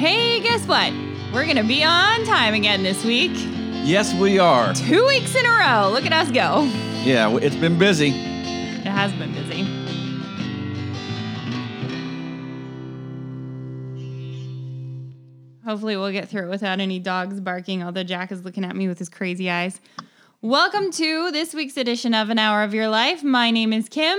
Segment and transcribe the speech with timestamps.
[0.00, 0.94] Hey, guess what?
[1.30, 3.32] We're going to be on time again this week.
[3.84, 4.72] Yes, we are.
[4.72, 5.90] Two weeks in a row.
[5.92, 6.62] Look at us go.
[7.04, 8.08] Yeah, it's been busy.
[8.08, 9.64] It has been busy.
[15.66, 18.88] Hopefully, we'll get through it without any dogs barking, although Jack is looking at me
[18.88, 19.82] with his crazy eyes.
[20.40, 23.22] Welcome to this week's edition of An Hour of Your Life.
[23.22, 24.18] My name is Kim,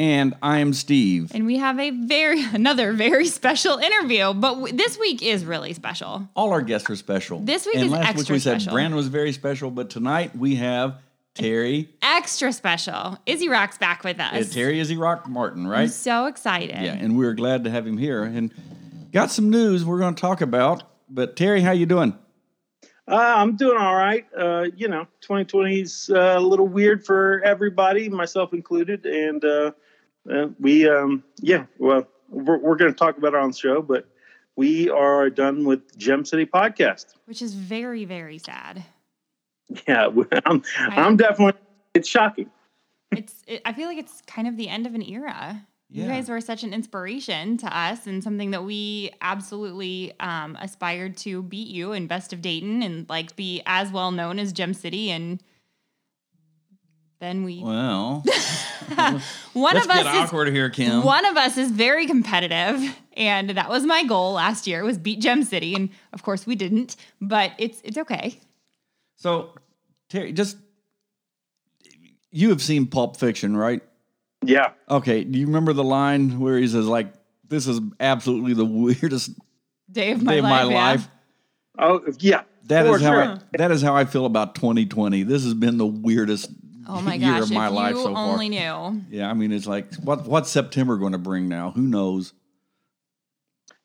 [0.00, 1.30] And I'm Steve.
[1.34, 4.32] and we have a very another very special interview.
[4.32, 6.26] But w- this week is really special.
[6.34, 7.40] All our guests are special.
[7.40, 8.72] This week and is last extra week we said special.
[8.72, 11.02] Brandon was very special, but tonight we have
[11.34, 11.90] Terry.
[12.00, 13.18] Extra special.
[13.26, 14.50] Izzy Rock's back with us.
[14.50, 15.90] Uh, Terry Izzy Rock Martin, I'm right?
[15.90, 16.70] so excited.
[16.70, 18.22] Yeah, and we're glad to have him here.
[18.22, 18.54] And
[19.12, 20.82] got some news we're going to talk about.
[21.10, 22.16] But Terry, how you doing?
[23.06, 24.24] Uh, I'm doing all right.
[24.34, 29.04] Uh, you know, 2020 is uh, a little weird for everybody, myself included.
[29.04, 29.44] And
[30.28, 33.82] uh, we, um, yeah, well, we're, we're going to talk about it on the show,
[33.82, 34.08] but
[34.56, 37.14] we are done with Gem City podcast.
[37.26, 38.84] Which is very, very sad.
[39.86, 40.08] Yeah,
[40.46, 41.60] I'm, I'm definitely,
[41.94, 42.50] it's shocking.
[43.10, 43.42] It's.
[43.46, 45.66] It, I feel like it's kind of the end of an era.
[45.92, 51.16] You guys were such an inspiration to us, and something that we absolutely um, aspired
[51.18, 54.72] to beat you in Best of Dayton, and like be as well known as Gem
[54.72, 55.10] City.
[55.10, 55.42] And
[57.20, 58.24] then we, Well,
[59.52, 61.04] one let's of us get is awkward here, Kim.
[61.04, 65.20] One of us is very competitive, and that was my goal last year was beat
[65.20, 68.40] Gem City, and of course we didn't, but it's it's okay.
[69.16, 69.54] So,
[70.08, 70.56] Terry, just
[72.30, 73.82] you have seen Pulp Fiction, right?
[74.44, 74.72] Yeah.
[74.88, 75.24] Okay.
[75.24, 77.12] Do you remember the line where he says, like,
[77.48, 79.32] this is absolutely the weirdest
[79.90, 80.66] Day of my day of life.
[80.66, 80.90] my yeah.
[80.90, 81.08] life?
[81.78, 82.42] Oh, yeah.
[82.64, 83.22] That for is how sure.
[83.22, 85.24] I, that is how I feel about 2020.
[85.24, 86.50] This has been the weirdest
[86.90, 87.42] Oh my year gosh!
[87.44, 88.32] of my if life you so far.
[88.32, 89.02] only knew.
[89.10, 91.70] Yeah, I mean, it's like what what's September going to bring now?
[91.72, 92.32] Who knows?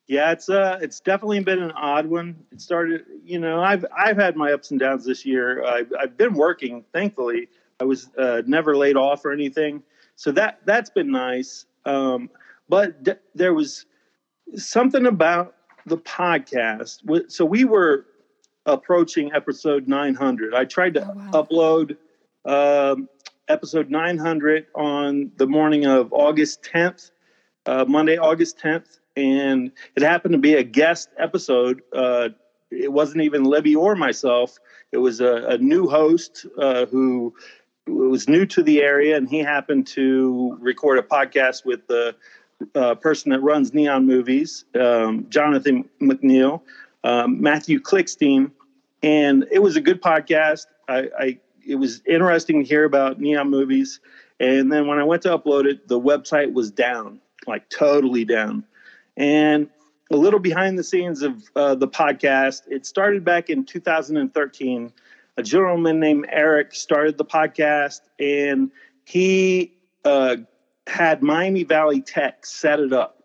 [0.07, 2.35] Yeah, it's uh, it's definitely been an odd one.
[2.51, 5.63] It started, you know, I've I've had my ups and downs this year.
[5.65, 7.47] I've I've been working, thankfully.
[7.79, 9.81] I was uh, never laid off or anything,
[10.15, 11.65] so that that's been nice.
[11.85, 12.29] Um,
[12.69, 13.85] but d- there was
[14.55, 15.55] something about
[15.87, 17.31] the podcast.
[17.31, 18.05] So we were
[18.67, 20.53] approaching episode 900.
[20.55, 21.31] I tried to Oh, wow.
[21.33, 21.97] upload
[22.45, 23.09] um,
[23.47, 27.11] episode 900 on the morning of August 10th,
[27.65, 31.81] uh, Monday, August 10th, and it happened to be a guest episode.
[31.93, 32.29] Uh,
[32.71, 34.57] it wasn't even Libby or myself.
[34.91, 37.33] It was a, a new host uh, who
[37.87, 42.15] was new to the area, and he happened to record a podcast with the
[42.73, 46.61] uh, person that runs Neon Movies, um, Jonathan McNeil,
[47.03, 48.51] um, Matthew Clickstein,
[49.03, 50.65] and it was a good podcast.
[50.87, 53.99] I, I it was interesting to hear about Neon Movies,
[54.39, 58.65] and then when I went to upload it, the website was down, like totally down.
[59.17, 59.69] And
[60.11, 64.93] a little behind the scenes of uh, the podcast, it started back in 2013.
[65.37, 68.71] A gentleman named Eric started the podcast, and
[69.05, 70.37] he uh,
[70.87, 73.23] had Miami Valley Tech set it up.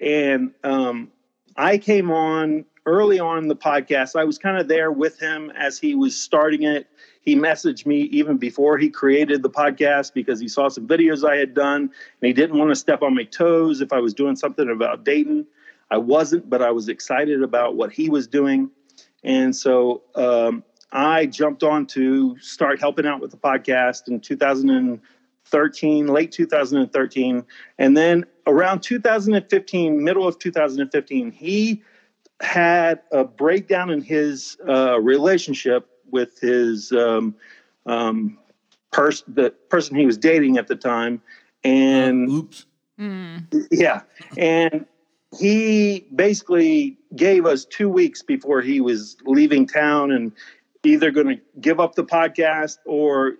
[0.00, 1.10] And um,
[1.56, 4.18] I came on early on the podcast.
[4.18, 6.86] I was kind of there with him as he was starting it.
[7.20, 11.36] He messaged me even before he created the podcast because he saw some videos I
[11.36, 11.90] had done and
[12.22, 15.46] he didn't want to step on my toes if I was doing something about Dayton.
[15.90, 18.70] I wasn't, but I was excited about what he was doing.
[19.22, 26.06] And so um, I jumped on to start helping out with the podcast in 2013,
[26.06, 27.44] late 2013.
[27.78, 31.82] And then around 2015, middle of 2015, he
[32.40, 37.34] had a breakdown in his uh, relationship with his um,
[37.86, 38.38] um,
[38.92, 41.22] pers- the person he was dating at the time.
[41.64, 42.66] And Oops.
[42.98, 43.66] Mm.
[43.70, 44.02] yeah.
[44.36, 44.86] And
[45.38, 50.32] he basically gave us two weeks before he was leaving town and
[50.84, 53.34] either going to give up the podcast or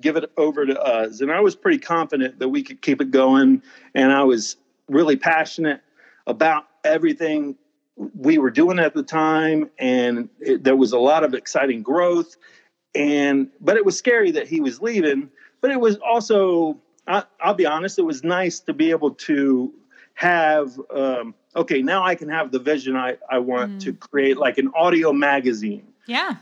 [0.00, 1.20] give it over to us.
[1.20, 3.62] And I was pretty confident that we could keep it going.
[3.94, 4.56] And I was
[4.88, 5.80] really passionate
[6.26, 7.56] about everything
[7.96, 9.70] we were doing at the time.
[9.78, 12.36] And it, there was a lot of exciting growth.
[12.94, 15.30] And, but it was scary that he was leaving.
[15.60, 19.72] But it was also, I, I'll be honest, it was nice to be able to
[20.14, 23.80] have um, okay now i can have the vision i, I want Mm.
[23.80, 26.36] to create like an audio magazine Yeah.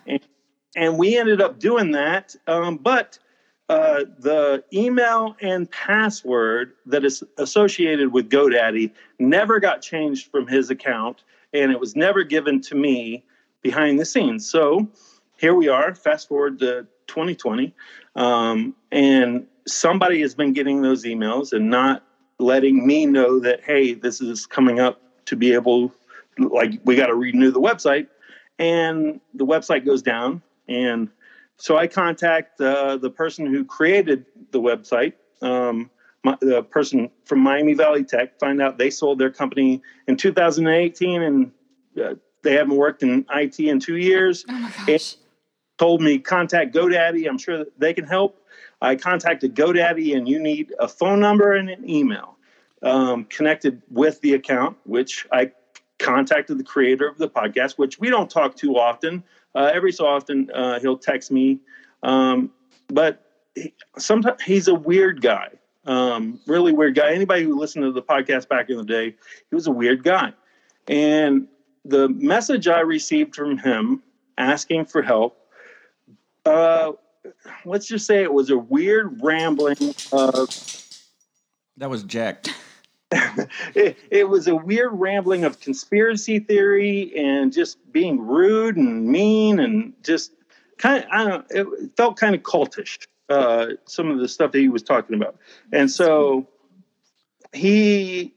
[0.75, 3.21] and we ended up doing that um, but
[3.69, 10.69] uh, the email and password that is associated with godaddy never got changed from his
[10.71, 13.25] account and it was never given to me
[13.63, 14.89] behind the scenes so
[15.39, 17.75] here we are fast forward to 2020
[18.17, 22.05] um, and somebody has been getting those emails and not
[22.39, 25.93] letting me know that hey this is coming up to be able
[26.39, 28.09] like we got to renew the website,
[28.59, 31.09] and the website goes down, and
[31.57, 35.15] so I contact uh, the person who created the website.
[35.43, 35.91] Um,
[36.41, 41.53] the person from Miami Valley Tech find out they sold their company in 2018 and
[42.03, 44.45] uh, they haven't worked in IT in two years.
[44.49, 45.17] Oh my gosh.
[45.79, 47.27] Told me contact GoDaddy.
[47.27, 48.41] I'm sure that they can help.
[48.83, 52.37] I contacted GoDaddy, and you need a phone number and an email
[52.83, 55.53] um, connected with the account, which I
[55.99, 59.23] contacted the creator of the podcast, which we don't talk too often.
[59.55, 61.59] Uh, every so often, uh, he'll text me,
[62.03, 62.51] um,
[62.89, 63.25] but
[63.55, 65.49] he, sometimes he's a weird guy,
[65.87, 67.13] um, really weird guy.
[67.13, 69.15] Anybody who listened to the podcast back in the day,
[69.49, 70.33] he was a weird guy,
[70.89, 71.49] and
[71.85, 74.03] the message I received from him
[74.37, 75.37] asking for help.
[76.45, 76.93] Uh,
[77.65, 80.49] let's just say it was a weird rambling of
[81.77, 82.47] That was Jack.
[83.75, 89.59] it, it was a weird rambling of conspiracy theory and just being rude and mean
[89.59, 90.33] and just
[90.79, 94.53] kind of I don't know, it felt kind of cultish uh, some of the stuff
[94.53, 95.37] that he was talking about
[95.73, 96.47] and so
[97.53, 98.35] he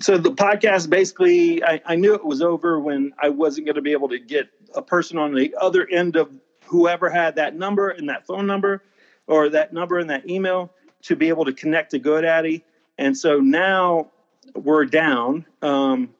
[0.00, 3.82] so the podcast basically I, I knew it was over when I wasn't going to
[3.82, 6.30] be able to get a person on the other end of
[6.64, 8.82] whoever had that number and that phone number
[9.26, 12.62] or that number and that email to be able to connect to GoDaddy.
[12.98, 14.10] And so now
[14.54, 15.46] we're down.
[15.62, 16.10] Um,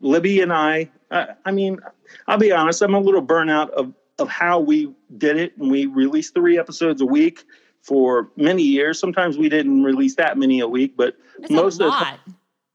[0.00, 1.78] Libby and I, I, I mean,
[2.26, 5.56] I'll be honest, I'm a little burnout of, of how we did it.
[5.58, 7.44] And we released three episodes a week
[7.82, 8.98] for many years.
[8.98, 12.18] Sometimes we didn't release that many a week, but That's most a of the lot.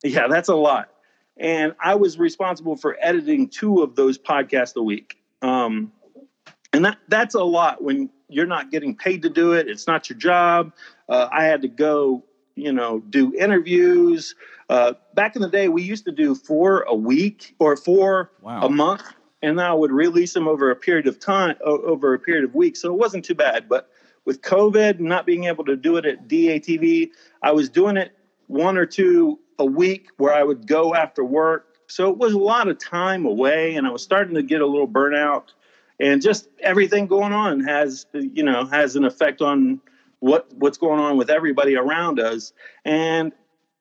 [0.03, 0.89] yeah, that's a lot.
[1.37, 5.17] And I was responsible for editing two of those podcasts a week.
[5.41, 5.91] Um,
[6.71, 9.67] and that that's a lot when you're not getting paid to do it.
[9.67, 10.73] It's not your job.
[11.09, 12.23] Uh, I had to go,
[12.55, 14.33] you know, do interviews.
[14.69, 18.61] Uh, back in the day, we used to do four a week or four Wow.
[18.63, 19.03] a month,
[19.43, 22.81] and I would release them over a period of time, over a period of weeks.
[22.81, 23.67] So it wasn't too bad.
[23.67, 23.89] But
[24.25, 27.11] with COVID not being able to do it at DATV,
[27.41, 28.17] I was doing it
[28.47, 31.75] one or two a week where I would go after work.
[31.87, 34.65] So it was a lot of time away, and I was starting to get a
[34.65, 35.49] little burnout.
[35.99, 39.81] And just everything going on has, you know, has an effect on
[40.19, 42.53] what what's going on with everybody around us.
[42.85, 43.33] And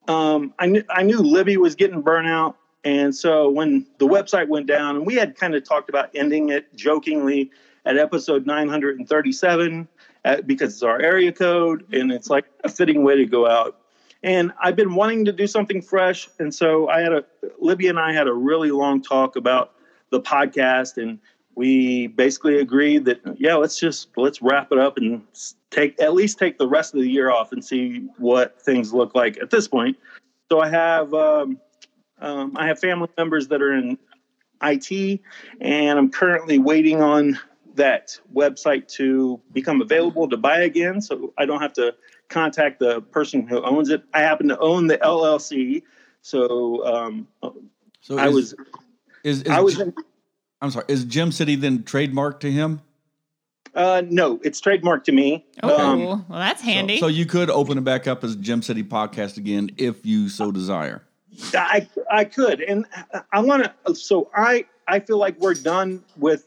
[0.08, 4.66] um, I knew I knew Libby was getting burnout, and so when the website went
[4.66, 7.50] down, and we had kind of talked about ending it jokingly
[7.84, 9.88] at episode 937
[10.24, 13.78] uh, because it's our area code, and it's like a fitting way to go out.
[14.24, 17.24] And I've been wanting to do something fresh, and so I had a
[17.58, 19.72] Libby and I had a really long talk about
[20.10, 21.18] the podcast, and
[21.54, 25.22] we basically agreed that yeah, let's just let's wrap it up and
[25.70, 29.14] take at least take the rest of the year off and see what things look
[29.14, 29.96] like at this point.
[30.50, 31.58] So I have um,
[32.22, 33.98] um, I have family members that are in
[34.62, 35.20] IT,
[35.60, 37.38] and I'm currently waiting on
[37.74, 41.94] that website to become available to buy again, so I don't have to
[42.28, 44.02] contact the person who owns it.
[44.14, 45.82] I happen to own the LLC,
[46.20, 47.28] so um,
[48.00, 48.54] So I is, was
[49.24, 49.80] is, is I was.
[49.80, 49.92] In,
[50.60, 50.84] I'm sorry.
[50.88, 52.80] Is Gem City then trademarked to him?
[53.74, 55.44] uh, no, it's trademarked to me.
[55.62, 56.98] Oh, Um, well, that's So- handy.
[56.98, 60.52] So, you could open it back up as Gem City Podcast again if you so
[60.52, 61.02] desire.
[61.54, 62.86] I I could, and
[63.32, 63.94] I want to.
[63.94, 66.46] So I I feel like we're done with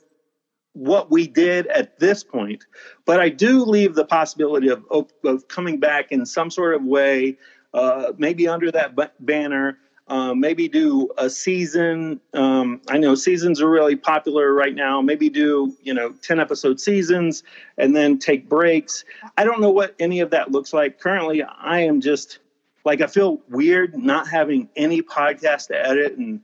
[0.74, 2.66] what we did at this point,
[3.06, 7.38] but I do leave the possibility of of, coming back in some sort of way,
[7.74, 9.78] uh, maybe under that ba- banner.
[10.08, 12.22] Um, maybe do a season.
[12.36, 15.02] Um, I know seasons are really popular right now.
[15.02, 17.42] Maybe do you know ten episode seasons
[17.80, 19.04] and then take breaks.
[19.36, 21.00] I don't know what any of that looks like.
[21.00, 22.38] Currently, I am just
[22.86, 26.40] like I feel weird not having any podcast to edit and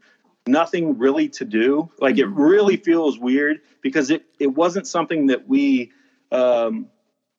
[0.48, 1.90] nothing really to do.
[2.00, 5.92] Like it really feels weird because it it wasn't something that we
[6.32, 6.88] um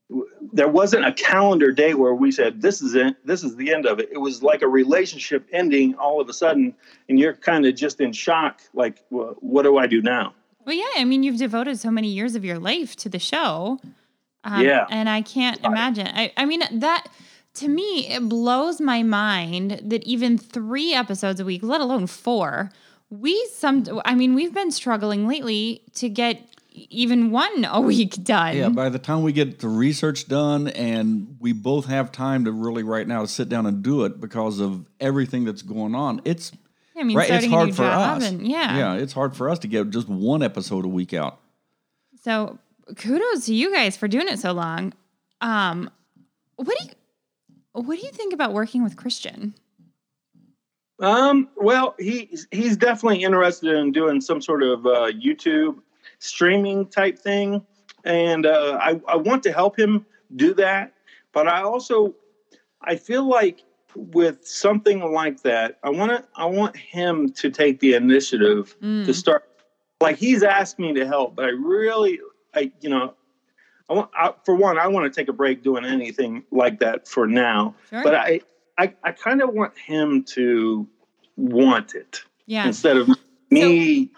[0.08, 3.72] w- there wasn't a calendar day where we said this is it this is the
[3.74, 6.74] end of it it was like a relationship ending all of a sudden
[7.08, 10.34] and you're kind of just in shock like wha- what do i do now
[10.66, 10.94] Well, yeah.
[10.96, 13.80] I mean, you've devoted so many years of your life to the show.
[14.44, 14.86] Um, Yeah.
[14.90, 16.06] And I can't imagine.
[16.06, 17.08] I, I mean, that
[17.54, 22.70] to me, it blows my mind that even three episodes a week, let alone four,
[23.10, 26.40] we some, I mean, we've been struggling lately to get
[26.72, 28.56] even one a week done.
[28.56, 32.52] Yeah, by the time we get the research done and we both have time to
[32.52, 36.22] really right now to sit down and do it because of everything that's going on,
[36.24, 36.52] it's
[36.96, 37.30] I mean, right.
[37.30, 38.24] It's hard for us.
[38.24, 38.76] and yeah.
[38.76, 41.40] yeah, it's hard for us to get just one episode a week out.
[42.22, 42.58] So
[42.96, 44.92] kudos to you guys for doing it so long.
[45.40, 45.90] Um,
[46.56, 46.90] what do you
[47.72, 49.54] what do you think about working with Christian?
[51.00, 55.78] Um, well, he he's definitely interested in doing some sort of uh, YouTube
[56.20, 57.62] streaming type thing,
[58.04, 60.92] and uh, I I want to help him do that.
[61.32, 62.14] But I also
[62.82, 63.62] I feel like
[63.96, 69.04] with something like that, I want to I want him to take the initiative Mm.
[69.06, 69.44] to start.
[70.00, 72.20] Like he's asked me to help, but I really
[72.54, 73.14] I you know.
[73.88, 77.08] I want, I, for one, I want to take a break doing anything like that
[77.08, 77.74] for now.
[77.90, 78.02] Sure.
[78.02, 78.40] But I,
[78.78, 80.86] I, I kind of want him to
[81.36, 82.66] want it yeah.
[82.66, 83.10] instead of
[83.50, 84.10] me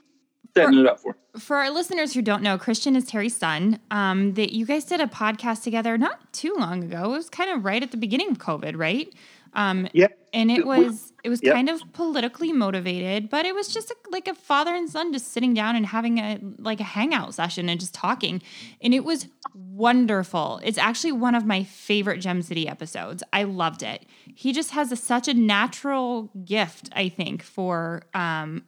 [0.56, 1.40] setting it up for him.
[1.40, 3.80] For our listeners who don't know, Christian is Terry's son.
[3.90, 7.04] Um, that you guys did a podcast together not too long ago.
[7.06, 9.12] It was kind of right at the beginning of COVID, right?
[9.54, 10.08] Um, Yeah.
[10.32, 11.54] and it was it was Yep.
[11.54, 15.32] kind of politically motivated, but it was just a, like a father and son just
[15.32, 18.42] sitting down and having a like a hangout session and just talking,
[18.82, 20.60] and it was wonderful.
[20.64, 23.22] It's actually one of my favorite Gem City episodes.
[23.32, 24.04] I loved it.
[24.34, 28.64] He just has a, such a natural gift, I think, for um,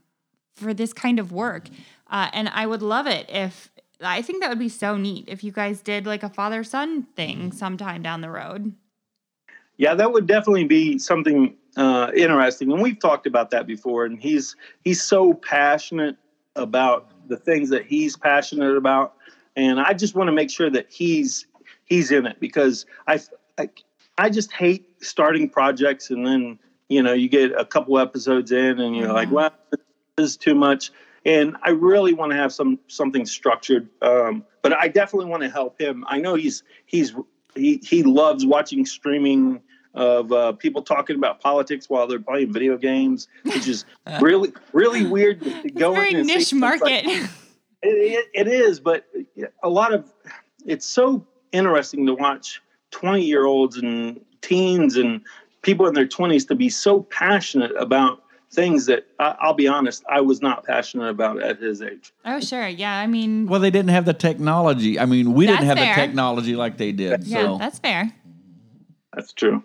[0.54, 1.68] for this kind of work,
[2.10, 3.70] uh, and I would love it if.
[4.02, 7.04] I think that would be so neat if you guys did like a father son
[7.16, 8.74] thing sometime down the road.
[9.78, 14.04] Yeah, that would definitely be something uh, interesting, and we've talked about that before.
[14.04, 16.16] And he's he's so passionate
[16.54, 19.14] about the things that he's passionate about,
[19.54, 21.46] and I just want to make sure that he's
[21.84, 23.20] he's in it because I
[23.58, 23.68] I,
[24.18, 28.80] I just hate starting projects and then you know you get a couple episodes in
[28.80, 29.32] and you're like, Mhm.
[29.32, 29.52] well,
[30.16, 30.90] this is too much.
[31.26, 35.50] And I really want to have some something structured, um, but I definitely want to
[35.50, 36.04] help him.
[36.08, 37.14] I know he's he's
[37.56, 39.60] he he loves watching streaming
[39.94, 43.84] of uh, people talking about politics while they're playing video games, which is
[44.20, 47.04] really really weird to, to It's go very in and see niche like- market.
[47.06, 47.30] it,
[47.82, 49.06] it, it is, but
[49.62, 50.12] a lot of
[50.66, 52.60] it's so interesting to watch
[52.90, 55.20] 20 year olds and teens and
[55.62, 58.22] people in their 20s to be so passionate about
[58.52, 62.12] things that I, I'll be honest, I was not passionate about at his age.
[62.24, 62.66] oh, sure.
[62.68, 62.96] Yeah.
[62.98, 64.98] I mean, Well, they didn't have the technology.
[64.98, 65.94] I mean, we didn't have fair.
[65.94, 67.24] the technology like they did.
[67.24, 68.12] yeah, so that's fair.
[69.14, 69.62] That's true.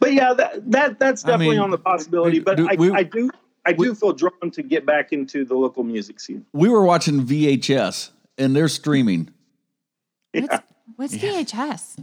[0.00, 2.38] But yeah, that, that that's I definitely mean, on the possibility.
[2.38, 3.30] we- But do- I, we- I do
[3.66, 6.46] I do we- feel drawn to get back into the local music scene.
[6.52, 9.30] we were watching VHS and they're streaming.
[10.32, 10.56] What's,
[10.96, 11.96] what's VHS?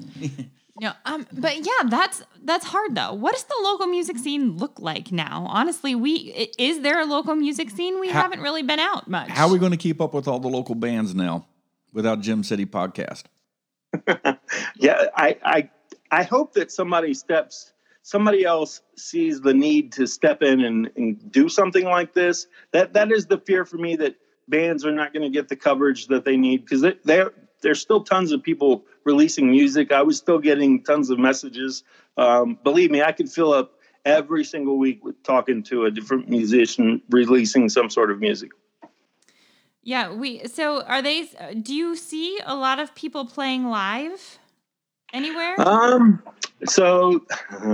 [0.79, 3.13] no, um, but yeah, that's that's hard though.
[3.13, 5.45] What does the local music scene look like now?
[5.49, 7.99] Honestly, we is there a local music scene?
[7.99, 9.29] We How- haven't really been out much.
[9.29, 11.47] How are we going to keep up with all the local bands now
[11.93, 13.23] without Gem City Podcast?
[14.75, 15.69] yeah, I, I
[16.11, 21.31] I hope that somebody steps somebody else sees the need to step in and, and
[21.31, 22.47] do something like this.
[22.71, 24.15] That that is the fear for me that
[24.47, 27.31] bands are not going to get the coverage that they need because there
[27.61, 29.91] there's still tons of people releasing music.
[29.91, 31.83] I was still getting tons of messages.
[32.17, 36.29] Um, believe me, I could fill up every single week with talking to a different
[36.29, 38.51] musician releasing some sort of music.
[39.81, 40.45] Yeah, we.
[40.47, 41.29] So are they?
[41.61, 44.39] Do you see a lot of people playing live
[45.13, 45.55] anywhere?
[45.57, 46.21] Um,
[46.65, 47.25] so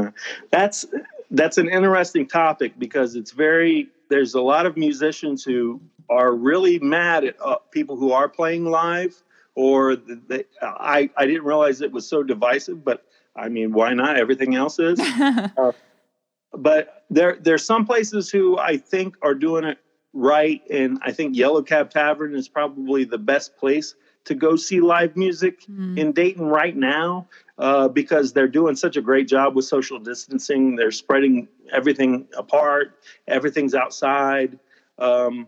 [0.52, 0.86] that's
[1.32, 6.78] that's an interesting topic because it's very there's a lot of musicians who are really
[6.78, 9.16] mad at uh, people who are playing live
[9.56, 13.06] or they, I I didn't realize it was so divisive but
[13.36, 15.00] I mean why not everything else is
[16.54, 19.78] but there there's some places who I think are doing it
[20.14, 23.96] right and I think Yellow Cab Tavern is probably the best place
[24.26, 25.98] to go see live music Hmm.
[25.98, 30.76] in Dayton right now uh, because they're doing such a great job with social distancing.
[30.76, 32.98] They're spreading everything apart.
[33.28, 34.58] Everything's outside,
[34.98, 35.48] um,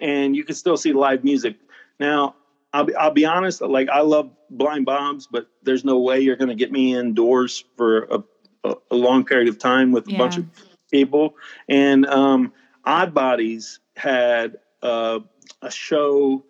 [0.00, 1.56] and you can still see live music.
[1.98, 2.36] Now,
[2.72, 3.60] I'll be, I'll be honest.
[3.60, 7.64] Like I love Blind Bob's, but there's no way you're going to get me indoors
[7.76, 8.22] for a,
[8.64, 10.46] a, a long period of time with a bunch of
[10.90, 11.34] people.
[11.68, 12.52] And um,
[12.84, 15.20] Odd Bodies had uh,
[15.62, 16.44] a show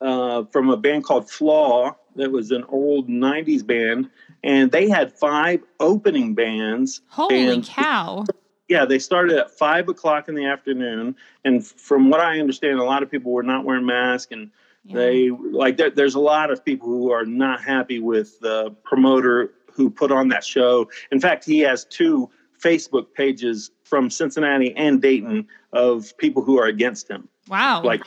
[0.00, 4.10] uh, from a band called Flaw that was an old 90s band
[4.44, 8.24] and they had five opening bands Holy and- cow!
[8.68, 12.84] yeah they started at five o'clock in the afternoon and from what i understand a
[12.84, 14.50] lot of people were not wearing masks and
[14.84, 14.96] Yeah.
[14.96, 19.52] they like there, there's a lot of people who are not happy with the promoter
[19.72, 22.28] who put on that show in fact he has two
[22.60, 27.80] facebook pages from cincinnati and dayton of people who are against him wow.
[27.82, 28.02] like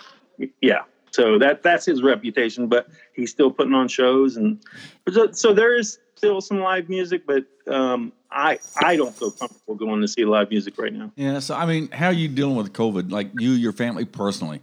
[0.62, 4.62] yeah so that that's his reputation but he's still putting on shows and
[5.10, 9.76] so, so there is still some live music but um i i don't feel comfortable
[9.76, 11.40] going to see live music right now Yeah.
[11.40, 13.12] So, I mean, how are you dealing with COVID?
[13.12, 14.62] Like you, your family personally?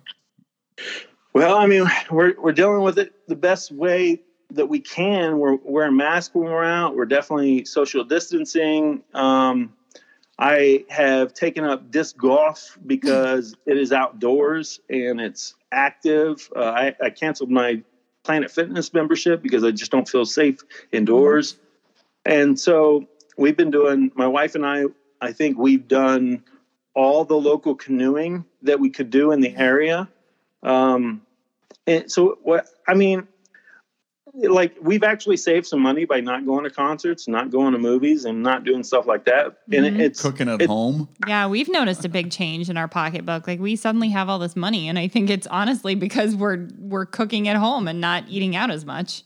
[1.33, 4.21] Well i mean we're we're dealing with it the best way
[4.51, 9.73] that we can we're wearing masks when we're out we're definitely social distancing um
[10.39, 16.49] I have taken up disc golf because it is outdoors and it's active.
[16.57, 17.83] Uh, I, I canceled my
[18.25, 20.59] Planet Fitness membership because I just don't feel safe
[20.91, 21.57] indoors.
[22.25, 24.85] And so we've been doing, my wife and I,
[25.21, 26.43] I think we've done
[26.95, 30.09] all the local canoeing that we could do in the area.
[30.63, 31.23] Um,
[31.87, 33.27] and so what, I mean,
[34.35, 38.25] like we've actually saved some money by not going to concerts, not going to movies,
[38.25, 39.59] and not doing stuff like that.
[39.71, 40.01] And Mhm.
[40.01, 41.09] it's Cooking at it- home.
[41.29, 43.47] Yeah, we've noticed a big change in our pocketbook.
[43.47, 47.05] Like we suddenly have all this money, and I think it's honestly because we're we're
[47.05, 49.23] cooking at home and not eating out as much.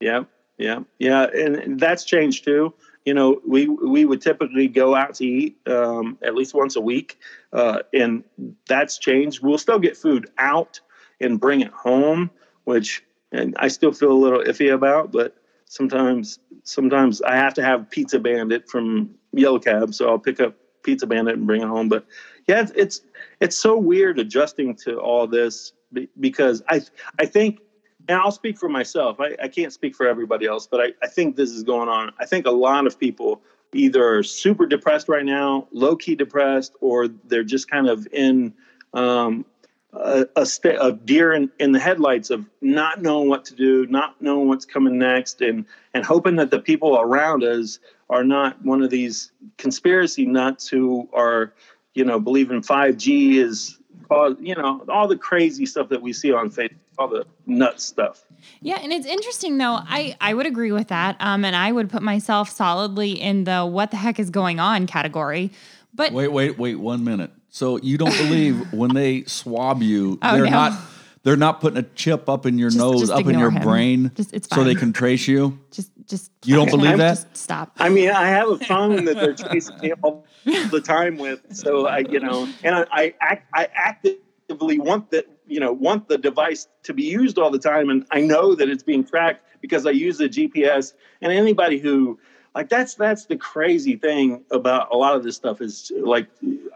[0.00, 0.24] Yeah,
[0.56, 2.72] yeah, yeah, and, and that's changed too.
[3.04, 6.80] You know, we we would typically go out to eat um, at least once a
[6.80, 7.18] week,
[7.52, 8.24] uh, and
[8.68, 9.42] that's changed.
[9.42, 10.80] We'll still get food out
[11.20, 12.30] and bring it home,
[12.64, 13.02] which
[13.32, 15.12] and I still feel a little iffy about.
[15.12, 20.40] But sometimes, sometimes I have to have Pizza Bandit from Yellow Cab, so I'll pick
[20.40, 21.88] up Pizza Bandit and bring it home.
[21.88, 22.06] But
[22.46, 23.00] yeah, it's it's,
[23.40, 25.72] it's so weird adjusting to all this
[26.18, 26.82] because I
[27.18, 27.60] I think
[28.08, 29.20] and I'll speak for myself.
[29.20, 32.12] I, I can't speak for everybody else, but I, I think this is going on.
[32.18, 37.08] I think a lot of people either super depressed right now, low key depressed, or
[37.08, 38.52] they're just kind of in
[38.94, 39.44] um,
[39.92, 43.86] a, a state of deer in, in the headlights of not knowing what to do,
[43.86, 48.62] not knowing what's coming next, and and hoping that the people around us are not
[48.64, 51.52] one of these conspiracy nuts who are,
[51.94, 53.78] you know, believing 5G is
[54.10, 57.80] cause, you know, all the crazy stuff that we see on Facebook, all the nut
[57.80, 58.24] stuff.
[58.60, 59.78] Yeah, and it's interesting though.
[59.80, 61.16] I I would agree with that.
[61.20, 64.86] Um, and I would put myself solidly in the what the heck is going on
[64.86, 65.50] category.
[65.94, 67.30] But Wait, wait, wait one minute.
[67.50, 70.50] So you don't believe when they swab you, Oh, they're no.
[70.50, 70.72] not
[71.22, 73.62] they're not putting a chip up in your Just- nose, just up in your him.
[73.62, 75.58] brain, Just- it's so they can trace you.
[75.70, 77.14] just just You don't okay, believe that?
[77.14, 77.72] Just stop.
[77.78, 81.86] I mean, I have a phone that they're chasing me all the time with, so
[81.86, 86.18] I, you know, and I, I act, I actively want that, you know, want the
[86.18, 89.86] device to be used all the time, and I know that it's being tracked because
[89.86, 90.94] I use the GPS.
[91.20, 92.18] And anybody who,
[92.54, 96.28] like, that's that's the crazy thing about a lot of this stuff is like,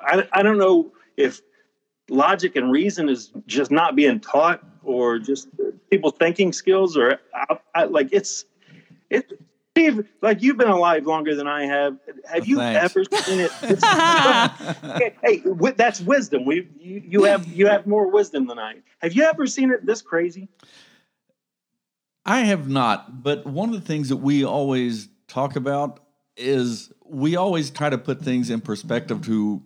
[0.03, 1.41] I, I don't know if
[2.09, 5.49] logic and reason is just not being taught or just
[5.91, 8.45] people's thinking skills or I, I, like it's
[9.11, 9.33] it
[9.75, 11.99] Steve, like you've been alive longer than I have.
[12.31, 12.97] Have oh, you Thanks.
[12.97, 13.51] ever seen it?
[15.21, 16.45] hey, hey, that's wisdom.
[16.45, 18.77] We, you, you have, you have more wisdom than I.
[19.01, 20.49] Have you ever seen it this crazy?
[22.25, 25.99] I have not, but one of the things that we always talk about
[26.37, 29.61] is we always try to put things in perspective to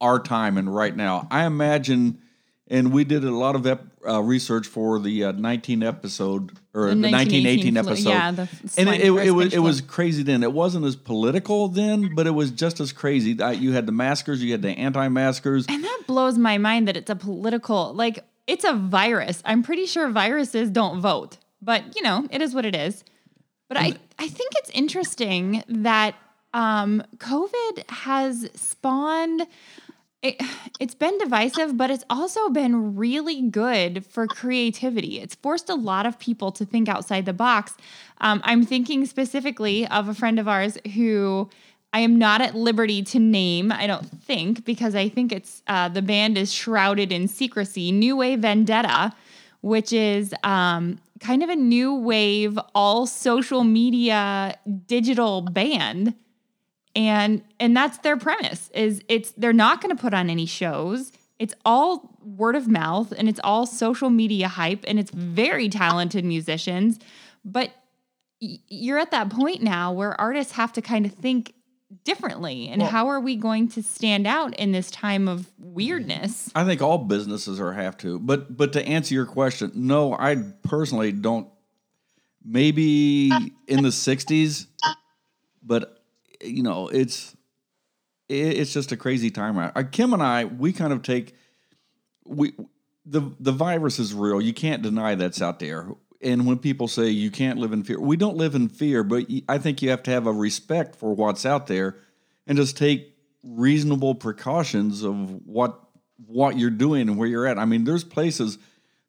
[0.00, 1.26] our time and right now.
[1.30, 2.20] I imagine,
[2.68, 6.94] and we did a lot of ep, uh, research for the uh, 19 episode or
[6.94, 8.08] the, 1918 flu- episode.
[8.10, 10.42] Yeah, the and it, it, it was it was crazy then.
[10.42, 13.40] It wasn't as political then, but it was just as crazy.
[13.40, 15.66] Uh, You had the maskers, you had the anti-maskers.
[15.68, 19.42] And that blows my mind that it's a political, like, it's a virus.
[19.44, 23.04] I'm pretty sure viruses don't vote, but you know, it is what it is.
[23.68, 26.14] But I, I think it's interesting that
[26.54, 29.46] um, COVID has spawned.
[30.22, 30.36] It,
[30.80, 35.20] it's been divisive, but it's also been really good for creativity.
[35.20, 37.74] It's forced a lot of people to think outside the box.
[38.20, 41.48] Um, I'm thinking specifically of a friend of ours who
[41.92, 45.88] I am not at liberty to name, I don't think, because I think it's uh,
[45.88, 47.92] the band is shrouded in secrecy.
[47.92, 49.14] New Wave Vendetta,
[49.62, 56.14] which is um, kind of a new wave, all social media digital band
[56.98, 61.12] and and that's their premise is it's they're not going to put on any shows
[61.38, 66.24] it's all word of mouth and it's all social media hype and it's very talented
[66.24, 66.98] musicians
[67.44, 67.70] but
[68.42, 71.54] y- you're at that point now where artists have to kind of think
[72.04, 76.50] differently and Well- how are we going to stand out in this time of weirdness
[76.56, 78.18] I think all businesses are have to.
[78.18, 81.46] But but to answer your question, no, I personally don't.
[82.44, 83.28] Maybe
[83.66, 84.66] in the '60s,
[85.62, 85.97] but
[86.42, 87.36] you know, it's
[88.28, 89.58] it, it's just a crazy time.
[89.58, 89.72] right?
[89.74, 91.34] Uh, Kim and I, we kind of take
[92.24, 92.52] we
[93.04, 94.40] the the virus is real.
[94.40, 95.88] You can't deny that's out there.
[96.20, 99.04] And when people say you can't live in fear, we don't live in fear.
[99.04, 101.96] But I think you have to have a respect for what's out there,
[102.46, 105.80] and just take reasonable precautions of what
[106.26, 107.58] what you're doing and where you're at.
[107.58, 108.58] I mean, there's places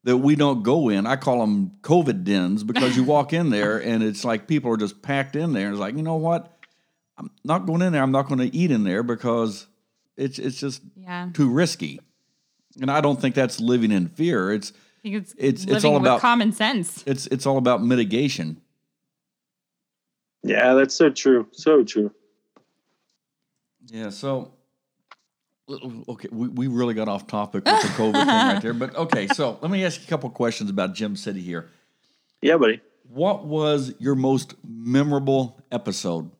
[0.03, 1.05] that we don't go in.
[1.05, 4.77] I call them COVID dens because you walk in there and it's like people are
[4.77, 5.71] just packed in there.
[5.71, 6.58] It's like, you know what?
[7.19, 8.01] I'm not going in there.
[8.01, 9.67] I'm not going to eat in there because
[10.17, 11.99] it's it's just yeah too risky.
[12.81, 14.51] And I don't think that's living in fear.
[14.53, 14.71] It's
[15.05, 18.61] i it's It's- it's all about- common sense it's it's all about mitigation.
[20.43, 21.47] Yeah, that's so true.
[21.51, 22.11] So true.
[23.87, 24.09] Yeah.
[24.09, 24.53] So,
[25.69, 28.73] okay, we, we really got off topic with the COVID thing right there.
[28.73, 31.69] But okay, so let me ask you a couple questions about Gem City here.
[32.41, 32.79] Yeah, buddy.
[33.09, 36.31] What was your most memorable episode?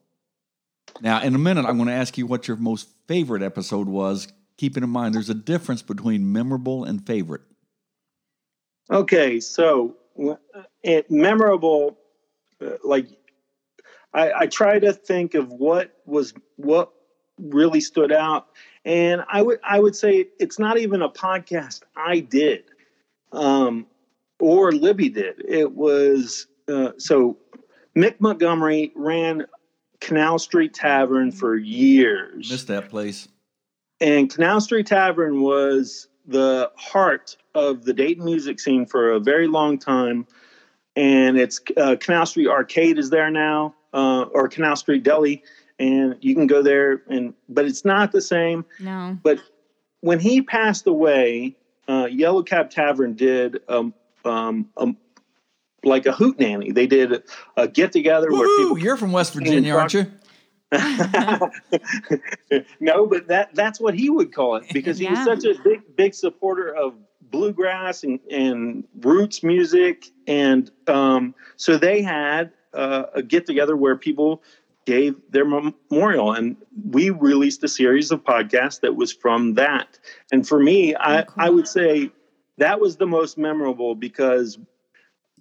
[1.00, 4.28] Now, in a minute, I'm going to ask you what your most favorite episode was.
[4.58, 7.40] Keeping in mind, there's a difference between memorable and favorite.
[8.90, 9.96] Okay, so
[10.82, 11.96] it memorable,
[12.60, 13.06] uh, like
[14.12, 16.92] I, I try to think of what was what
[17.38, 18.48] really stood out,
[18.84, 22.64] and I would I would say it's not even a podcast I did,
[23.32, 23.86] um,
[24.40, 25.42] or Libby did.
[25.46, 27.38] It was uh, so
[27.96, 29.46] Mick Montgomery ran
[30.00, 32.50] Canal Street Tavern for years.
[32.50, 33.28] Missed that place.
[34.00, 39.46] And Canal Street Tavern was the heart of the Dayton music scene for a very
[39.46, 40.26] long time.
[40.96, 45.42] And it's uh, Canal Street Arcade is there now, uh, or Canal Street Deli,
[45.78, 47.02] and you can go there.
[47.08, 48.64] And but it's not the same.
[48.78, 49.18] No.
[49.22, 49.40] But
[50.00, 51.56] when he passed away,
[51.88, 54.96] uh, Yellow Cab Tavern did um, um, um,
[55.84, 56.72] like a hoot nanny.
[56.72, 57.22] They did
[57.56, 58.78] a get together where people.
[58.78, 60.06] You're from West Virginia, aren't you?
[62.80, 65.24] no, but that that's what he would call it because he Yeah.
[65.24, 71.76] was such a big big supporter of bluegrass and, and roots music, and um, so
[71.76, 74.42] they had uh, a get together where people
[74.86, 76.56] gave their memorial, and
[76.88, 79.98] we released a series of podcasts that was from that.
[80.32, 81.34] And for me, I cool.
[81.44, 82.10] I would say
[82.58, 84.58] that was the most memorable because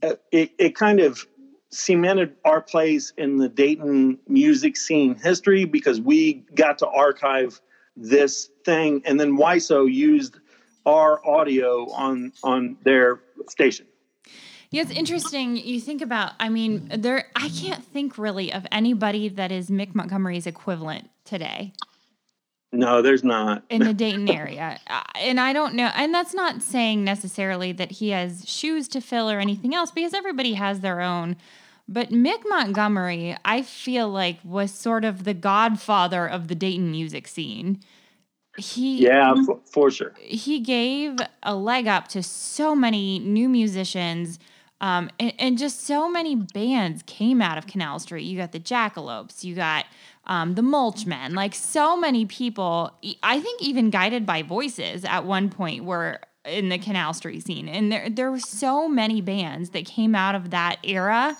[0.01, 1.25] Uh, it, it kind of
[1.71, 7.61] cemented our place in the Dayton music scene history because we got to archive
[7.95, 10.37] this thing and then WYSO used
[10.85, 13.85] our audio on on their station.
[14.71, 15.57] Yeah, it's interesting.
[15.57, 19.95] You think about, I mean, there, I can't think really of anybody that is Mick
[19.95, 21.73] Montgomery's equivalent today
[22.71, 23.63] No, there's not.
[23.69, 24.79] in the Dayton area.
[24.87, 29.01] Uh, And I don't know, and that's not saying necessarily that he has shoes to
[29.01, 31.35] fill or anything else because everybody has their own.
[31.87, 37.27] But Mick Montgomery, I feel like, was sort of the godfather of the Dayton music
[37.27, 37.79] scene.
[38.57, 40.13] He, Yeah, for, for sure.
[40.19, 44.37] he gave a leg up to so many new musicians
[44.81, 48.59] um, and, and just so many bands came out of canal street you got the
[48.59, 49.85] jackalopes you got
[50.29, 55.49] um, the mulchmen like so many people I think even guided by voices at one
[55.49, 59.85] point were in the canal street scene and there, there were so many bands that
[59.85, 61.35] came out of that era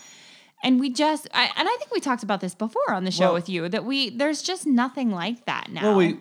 [0.62, 3.26] and we just I, and i think we talked about this before on the show
[3.28, 6.18] Well- with you that we there's just nothing like that now Well, we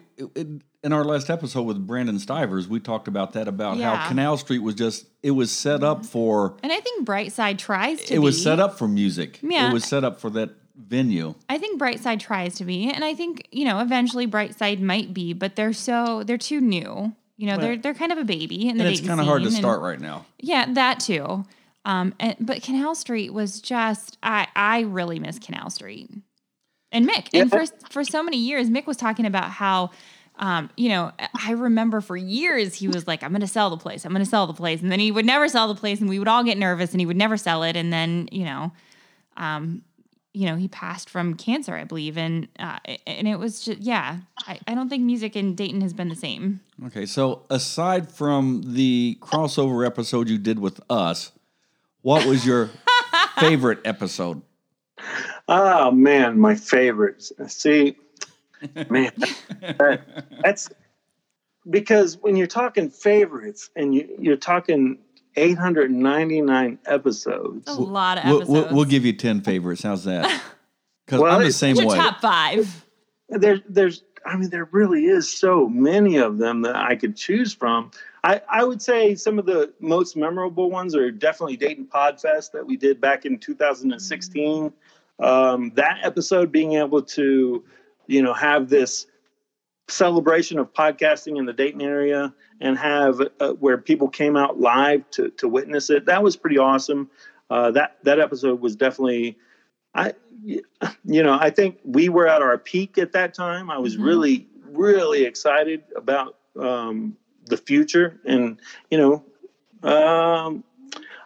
[0.84, 3.96] in our last episode with Brandon Stivers, we talked about that about Yeah.
[3.96, 8.04] how Canal Street was just it was set up for and i think brightside tries
[8.04, 9.40] to it was set up for music.
[9.42, 9.70] Yeah.
[9.70, 11.34] It was set up for that venue.
[11.48, 15.32] I think Brightside tries to be, and I think you know eventually Brightside might be,
[15.32, 17.12] but they're so they're too new.
[17.36, 19.42] You know, they're they're kind of a baby in the And it's kind of hard
[19.42, 20.26] to scene, and- start right now.
[20.38, 21.44] Yeah, that too.
[21.84, 26.10] Um, and, but Canal Street was just I I really miss Canal Street
[26.92, 27.28] and Mick.
[27.32, 27.64] And Yeah.
[27.64, 29.90] for for so many years, Mick was talking about how.
[30.40, 31.10] Um, you know,
[31.44, 34.04] I remember for years he was like, I'm going to sell the place.
[34.04, 34.80] I'm going to sell the place.
[34.80, 37.00] And then he would never sell the place and we would all get nervous and
[37.00, 37.74] he would never sell it.
[37.74, 38.70] And then, you know,
[39.36, 39.82] um,
[40.38, 42.16] you know, he passed from cancer, I believe.
[42.16, 45.92] And, uh, and it was just, yeah, I, I don't think music in Dayton has
[45.92, 46.60] been the same.
[46.86, 51.32] Okay, so aside from the crossover episode you did with us,
[52.02, 52.70] what was your
[53.40, 54.42] favorite episode?
[55.48, 57.32] Oh man, my favorites.
[57.48, 57.96] See,
[58.88, 59.10] man,
[59.60, 60.68] that- that's
[61.68, 64.98] because when you're talking favorites and you, you're talking
[65.36, 67.68] 899 episodes.
[67.68, 68.50] A lot of We'll, episodes.
[68.50, 69.82] we'll, we'll give you 10 favorites.
[69.82, 70.42] How's that?
[71.06, 71.96] Because Well, I'm the same your way.
[71.96, 72.84] top five.
[73.30, 77.54] There, there's, I mean, there really is so many of them that I could choose
[77.54, 77.92] from.
[78.24, 82.66] I, I would say some of the most memorable ones are definitely Dayton Podfest that
[82.66, 84.70] we did back in 2016.
[85.18, 87.64] Um, that episode being able to,
[88.06, 89.06] you know, have this
[89.88, 95.08] celebration of podcasting in the Dayton area and have uh, where people came out live
[95.12, 96.06] to to witness it.
[96.06, 97.10] That was pretty awesome.
[97.50, 99.36] Uh, that that episode was definitely,
[99.94, 100.12] I,
[101.04, 103.70] you know, I think we were at our peak at that time.
[103.70, 104.04] I was Mhm.
[104.04, 107.16] really really excited about um,
[107.46, 109.24] the future, and you know,
[109.88, 110.64] um,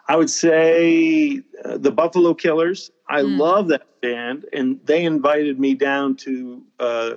[0.07, 2.91] I would say uh, the Buffalo Killers.
[3.09, 3.37] I Mm.
[3.39, 7.11] love that band, and they invited me down to uh,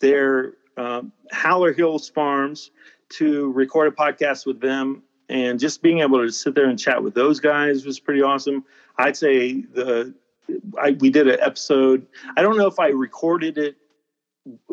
[0.00, 2.70] their um, Howler Hills Farms
[3.10, 5.02] to record a podcast with them.
[5.30, 8.64] And just being able to sit there and chat with those guys was pretty awesome.
[8.96, 10.14] I'd say the
[10.80, 12.06] I, we did an episode.
[12.36, 13.76] I don't know if I recorded it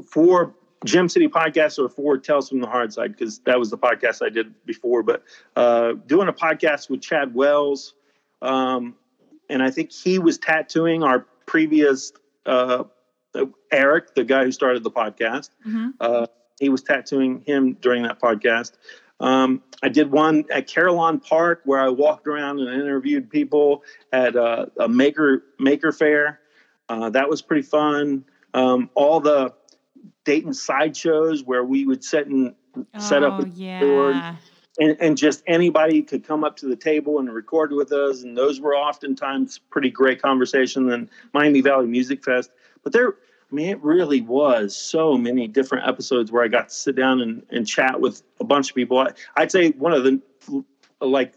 [0.10, 3.78] for Gem City podcast or for Tales from the Hard Side because that was the
[3.78, 5.04] podcast I did before.
[5.04, 5.24] But
[5.56, 7.94] uh, doing a podcast with Chad Wells,
[8.42, 8.96] um,
[9.50, 12.14] and I think he was tattooing our previous
[12.46, 12.86] uh,
[13.72, 15.50] Eric, the guy who started the podcast.
[15.68, 15.90] Mm-hmm.
[16.00, 16.28] Uh,
[16.60, 18.74] he was tattooing him during that podcast.
[19.20, 24.36] Um, I did one at Carillon Park where I walked around and interviewed people at
[24.36, 26.40] uh, a maker maker fair.
[26.90, 28.26] Uh, that was pretty fun.
[28.54, 29.54] Um, all the
[30.26, 32.56] Dayton sideshows where we would sit and
[32.98, 34.16] set up Oh, a board
[34.80, 38.24] and, and just anybody could come up to the table and record with us.
[38.24, 42.52] And those were oftentimes pretty great conversation than Miami Valley Music Fest.
[42.84, 43.16] But there,
[43.52, 47.22] I mean, it really was so many different episodes where I got to sit down
[47.22, 48.98] and, and chat with a bunch of people.
[49.00, 50.20] I, I'd say one of the
[51.00, 51.34] like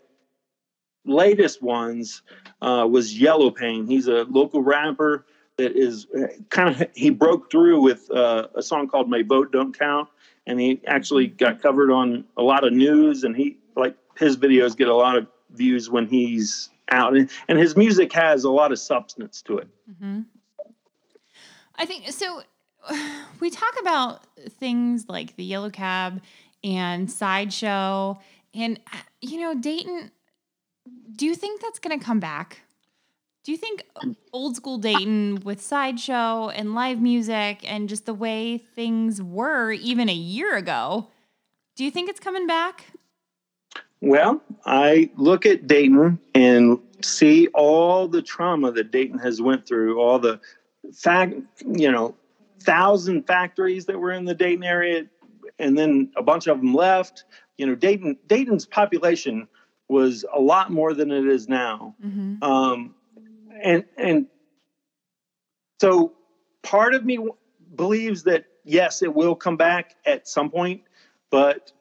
[1.04, 2.22] latest ones
[2.62, 3.86] uh, was Yellow Pain.
[3.86, 5.26] He's a local rapper
[5.58, 6.06] that is
[6.50, 10.08] kind of he broke through with uh, a song called "My Vote Don't Count,"
[10.46, 13.24] and he actually got covered on a lot of news.
[13.24, 17.58] And he like his videos get a lot of views when he's out, and, and
[17.58, 19.68] his music has a lot of substance to it.
[20.00, 20.20] hmm
[21.78, 22.42] I think so.
[23.40, 24.26] We talk about
[24.58, 26.20] things like the yellow cab
[26.64, 28.18] and sideshow,
[28.52, 28.80] and
[29.20, 30.10] you know, Dayton.
[31.14, 32.62] Do you think that's going to come back?
[33.44, 33.84] Do you think
[34.32, 40.08] old school Dayton with sideshow and live music and just the way things were even
[40.08, 41.06] a year ago?
[41.76, 42.86] Do you think it's coming back?
[44.00, 50.00] Well, I look at Dayton and see all the trauma that Dayton has went through,
[50.00, 50.40] all the
[50.92, 51.34] fact,
[51.66, 52.14] you know,
[52.60, 55.06] thousand factories that were in the Dayton area,
[55.58, 57.24] and then a bunch of them left.
[57.56, 59.48] You know, Dayton Dayton's population
[59.88, 61.94] was a lot more than it is now.
[62.04, 62.42] Mm-hmm.
[62.42, 62.94] Um,
[63.62, 64.26] and and
[65.80, 66.12] so
[66.62, 67.34] part of me w-
[67.74, 70.82] believes that yes, it will come back at some point,
[71.30, 71.72] but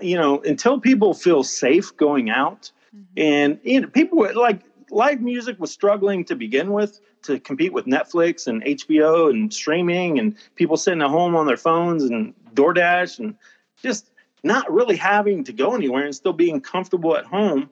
[0.00, 2.70] you know, until people feel safe going out,
[3.16, 4.60] and you know, people were like
[4.90, 10.18] live music was struggling to begin with to compete with Netflix and HBO and streaming,
[10.18, 13.34] and people sitting at home on their phones and DoorDash and
[13.82, 14.10] just
[14.42, 17.68] not really having to go anywhere and still being comfortable at home.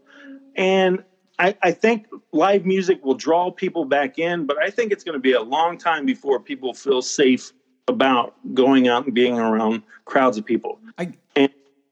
[0.54, 1.02] And
[1.38, 5.14] I, I think live music will draw people back in, but I think it's going
[5.14, 7.52] to be a long time before people feel safe
[7.86, 10.78] about going out and being around crowds of people.
[10.98, 11.48] I- and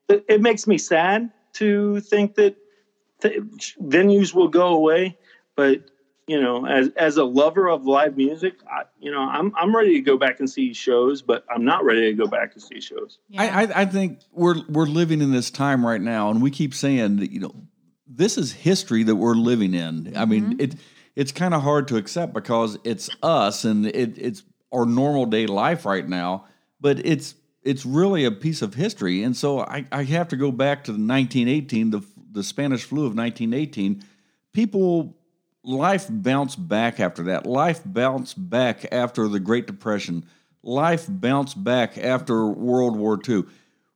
[0.08, 2.56] it, it makes me sad to think that
[3.28, 5.16] th- venues will go away,
[5.54, 5.90] but
[6.26, 9.94] you know, as as a lover of live music, I, you know, I'm I'm ready
[9.94, 12.80] to go back and see shows, but I'm not ready to go back and see
[12.80, 13.18] shows.
[13.38, 16.74] I, I, I think we're we're living in this time right now, and we keep
[16.74, 17.54] saying that you know
[18.08, 20.16] this is history that we're living in.
[20.16, 20.60] I mean, mm-hmm.
[20.60, 20.74] it
[21.14, 25.46] it's kind of hard to accept because it's us and it, it's our normal day
[25.46, 26.46] life right now,
[26.80, 30.50] but it's it's really a piece of history, and so I, I have to go
[30.50, 32.00] back to the 1918, the
[32.36, 34.04] the Spanish flu of 1918.
[34.52, 35.16] People
[35.64, 37.46] life bounced back after that.
[37.46, 40.24] Life bounced back after the Great Depression.
[40.62, 43.44] Life bounced back after World War II.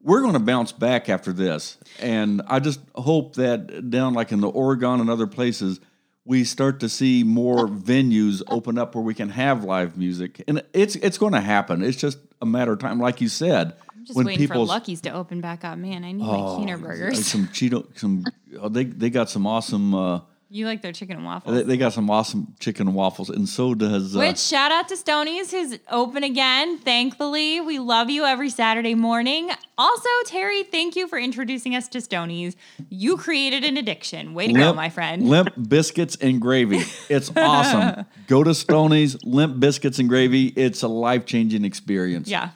[0.02, 1.76] We're going to bounce back after this.
[2.00, 5.78] And I just hope that down like in the Oregon and other places,
[6.24, 10.42] we start to see more venues open up where we can have live music.
[10.48, 11.82] And it's it's going to happen.
[11.82, 12.98] It's just a matter of time.
[12.98, 15.76] Like you said, I'm just waiting for Lucky's to open back up.
[15.76, 17.26] Man, I need Oh, my Keener burgers.
[17.26, 18.24] some Cheeto, some
[18.58, 19.94] oh, they they got some awesome.
[19.94, 21.54] Uh, You like their chicken and waffles.
[21.54, 24.16] they, they got some awesome chicken and waffles, and so does.
[24.16, 26.78] Uh, Which shout out to Stonies who's open again.
[26.78, 29.50] Thankfully, we love you every Saturday morning.
[29.76, 32.54] Also, Terry, thank you for introducing us to Stonies.
[32.88, 34.32] You created an addiction.
[34.32, 35.28] Way to go, my friend.
[35.28, 36.80] Limp biscuits and gravy.
[37.10, 38.06] It's awesome.
[38.28, 40.46] Go to Stoney's Limp biscuits and gravy.
[40.56, 42.26] It's a life changing experience.
[42.28, 42.50] Yeah.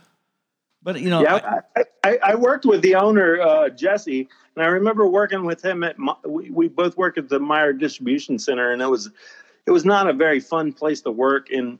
[0.84, 4.64] But you know, I- Yeah, I, I, I worked with the owner uh, Jesse, and
[4.64, 5.98] I remember working with him at.
[5.98, 9.10] My, we, we both work at the Meijer Distribution Center, and it was
[9.66, 11.50] it was not a very fun place to work.
[11.50, 11.78] And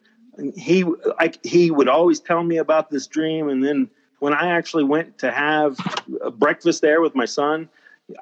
[0.56, 0.84] he
[1.18, 3.90] like he would always tell me about this dream, and then
[4.20, 5.76] when I actually went to have
[6.22, 7.68] a breakfast there with my son,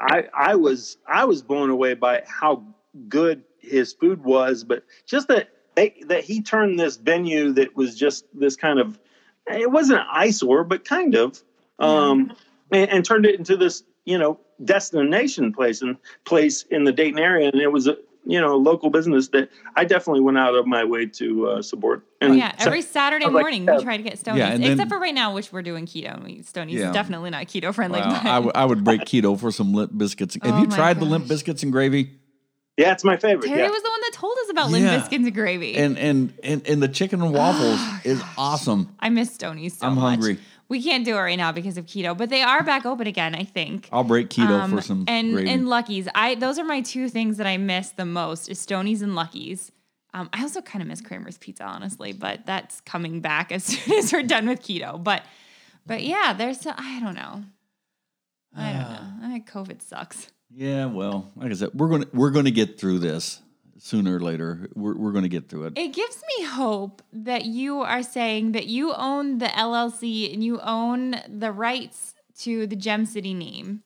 [0.00, 2.64] I I was I was blown away by how
[3.08, 7.96] good his food was, but just that they, that he turned this venue that was
[7.96, 8.98] just this kind of
[9.48, 11.40] it wasn't an eyesore, but kind of,
[11.78, 12.33] um,
[12.70, 17.18] and, and turned it into this, you know, destination place and place in the Dayton
[17.18, 17.48] area.
[17.52, 20.66] And it was a, you know, a local business that I definitely went out of
[20.66, 22.05] my way to uh, support.
[22.20, 22.57] Oh, And yeah.
[22.57, 23.78] so- Every Saturday I was like, morning, yeah.
[23.78, 24.37] we try to get Stonies.
[24.38, 26.14] Yeah, and then- Except for right now, which we're doing keto.
[26.14, 26.88] And we, Stonies Yeah.
[26.88, 27.98] is definitely not keto friendly.
[28.00, 30.37] wow, I, w- I would break keto for some limp biscuits.
[30.40, 32.12] Have Oh you my tried the limp biscuits and gravy?
[32.76, 33.48] yeah, it's my favorite.
[33.48, 33.68] Terry yeah.
[33.70, 34.96] was the one that told us about Yeah.
[34.98, 35.74] Biscuits and gravy.
[35.76, 38.94] And and and, and the chicken and waffles is awesome.
[39.00, 40.02] I miss Stony's so I'm much.
[40.20, 40.38] hungry.
[40.68, 43.35] We can't do it right now because of keto, but they are back open again,
[43.35, 43.88] I think.
[43.92, 45.50] I'll break keto Um, for some and gravy.
[45.50, 46.08] and Lucky's.
[46.14, 48.66] I those are my two things that I miss the most is
[49.02, 49.70] and Lucky's.
[50.14, 53.98] Um, I also kind of miss Kramer's Pizza, honestly, but that's coming back as soon
[53.98, 55.02] as we're done with keto.
[55.02, 55.22] But
[55.87, 57.44] but yeah, there's I don't know.
[58.56, 59.35] I don't know.
[59.35, 60.28] I, COVID sucks.
[60.54, 63.40] yeah, well, like I said, we're gonna we're gonna get through this
[63.82, 64.68] sooner or later.
[64.74, 65.72] We're we're gonna get through it.
[65.76, 70.60] It gives me hope that you are saying that you own the LLC and you
[70.60, 73.82] own the rights to the Gem City name.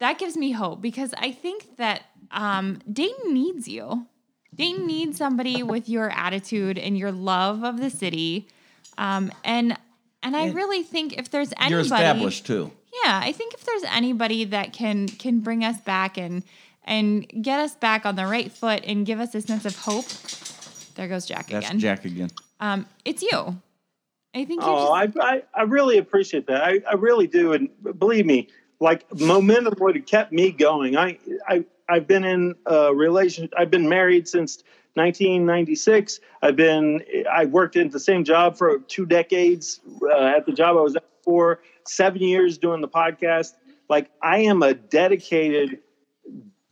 [0.00, 4.06] That gives me hope because I think that um, Dayton needs you.
[4.54, 8.48] Dayton needs somebody with your attitude and your love of the city.
[8.98, 9.76] Um, and
[10.22, 12.72] and I really think if there's anybody, You're established too.
[13.04, 16.42] yeah, I think if there's anybody that can can bring us back and
[16.84, 20.06] and get us back on the right foot and give us a sense of hope.
[20.96, 21.78] There goes Jack That's again.
[21.78, 22.30] Jack again.
[22.60, 23.60] Um, it's you.
[24.34, 26.62] I think you're Oh, just, I, I, I really appreciate that.
[26.62, 27.52] I, I really do.
[27.52, 28.48] And believe me,
[28.80, 30.96] like momentum would have kept me going.
[30.96, 33.52] I, I, I've been in a relationship.
[33.58, 34.62] I've been married since
[34.94, 36.20] 1996.
[36.42, 40.76] I've been, I worked in the same job for two decades uh, at the job
[40.76, 43.52] I was at for seven years doing the podcast.
[43.88, 45.80] Like I am a dedicated,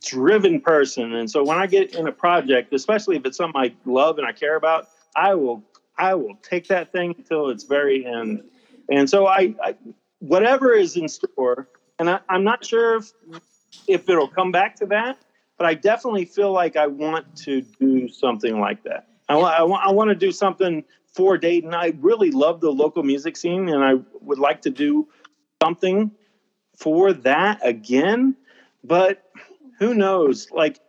[0.05, 1.13] driven person.
[1.13, 4.27] And so when I get in a project, especially if it's something I love and
[4.27, 5.63] I care about, I will
[5.97, 8.43] I will take that thing until its very end.
[8.89, 9.75] And so I, I
[10.19, 13.11] whatever is in store, and I, I'm not sure if
[13.87, 15.17] if it'll come back to that,
[15.57, 19.07] but I definitely feel like I want to do something like that.
[19.27, 20.83] I, I, want I want to do something
[21.13, 21.73] for Dayton.
[21.73, 25.07] I really love the local music scene, and I would like to do
[25.61, 26.11] something
[26.77, 28.35] for that again.
[28.83, 29.23] But
[29.79, 30.51] who knows?
[30.51, 30.79] Like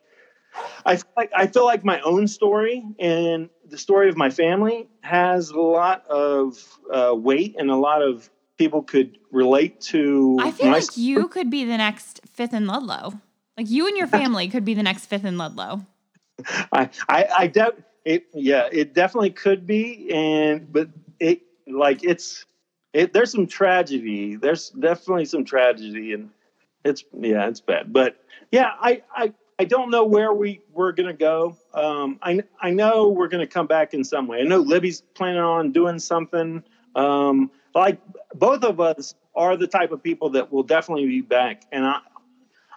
[0.84, 4.88] I feel like I feel like my own story and the story of my family
[5.02, 6.58] has a lot of
[6.92, 10.38] uh, weight and a lot of people could relate to.
[10.40, 11.04] I feel like story.
[11.06, 13.20] you could be the next fifth in Ludlow.
[13.56, 15.86] Like you and your family could be the next fifth in Ludlow.
[16.72, 17.74] I, I, I de-
[18.04, 22.46] it, yeah, it definitely could be, and but it like it's
[22.92, 23.12] it.
[23.12, 24.36] There's some tragedy.
[24.36, 26.30] There's definitely some tragedy, and
[26.84, 27.92] it's yeah, it's bad.
[27.92, 28.16] But
[28.50, 31.56] yeah, I I, I don't know where we we're gonna go.
[31.74, 34.40] Um, I I know we're gonna come back in some way.
[34.40, 36.62] I know Libby's planning on doing something.
[36.94, 38.00] Um, like
[38.34, 42.00] both of us are the type of people that will definitely be back, and I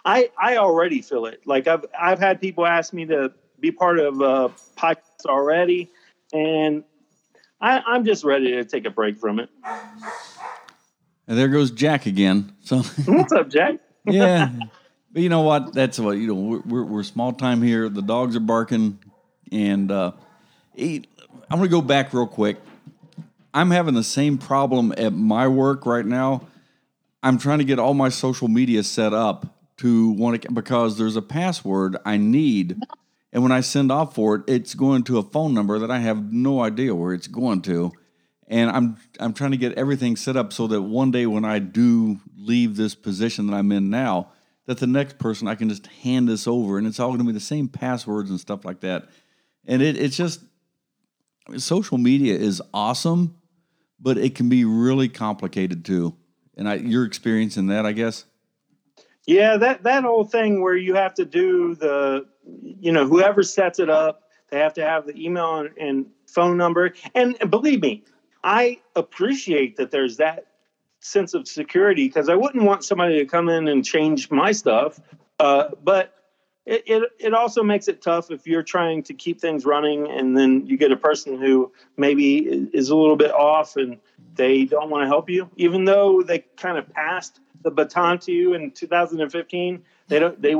[0.04, 1.40] I I already feel it.
[1.46, 5.90] Like I've I've had people ask me to be part of a podcast already,
[6.32, 6.84] and
[7.60, 9.48] I, I'm just ready to take a break from it.
[11.26, 12.52] And there goes Jack again.
[12.62, 13.76] So What's up, Jack?
[14.06, 14.50] Yeah,
[15.12, 15.72] but you know what?
[15.72, 16.34] That's what you know.
[16.34, 17.88] We're we're, we're small time here.
[17.88, 18.98] The dogs are barking,
[19.52, 20.12] and uh,
[20.78, 21.04] I'm
[21.50, 22.58] gonna go back real quick.
[23.52, 26.46] I'm having the same problem at my work right now.
[27.22, 29.46] I'm trying to get all my social media set up
[29.78, 32.76] to to because there's a password I need,
[33.32, 35.98] and when I send off for it, it's going to a phone number that I
[35.98, 37.92] have no idea where it's going to,
[38.54, 41.58] and I'm I'm trying to get everything set up so that one day when I
[41.58, 44.30] do leave this position that I'm in now,
[44.66, 47.24] that the next person I can just hand this over, and it's all going to
[47.24, 49.08] be the same passwords and stuff like that,
[49.66, 50.40] and it it's just
[51.56, 53.36] social media is awesome,
[53.98, 56.14] but it can be really complicated too.
[56.56, 58.24] And I, you're experiencing that, I guess.
[59.26, 62.26] Yeah, that that whole thing where you have to do the,
[62.62, 66.56] you know, whoever sets it up, they have to have the email and, and phone
[66.56, 66.92] number.
[67.16, 68.04] And, and believe me,
[68.44, 70.46] I appreciate that there's that
[71.00, 75.00] sense of security because I wouldn't want somebody to come in and change my stuff.
[75.40, 76.14] Uh, but
[76.66, 80.36] it, it it also makes it tough if you're trying to keep things running and
[80.36, 82.38] then you get a person who maybe
[82.72, 83.98] is a little bit off and
[84.34, 88.32] they don't want to help you, even though they kind of passed the baton to
[88.32, 89.82] you in 2015.
[90.08, 90.40] They don't.
[90.40, 90.54] They.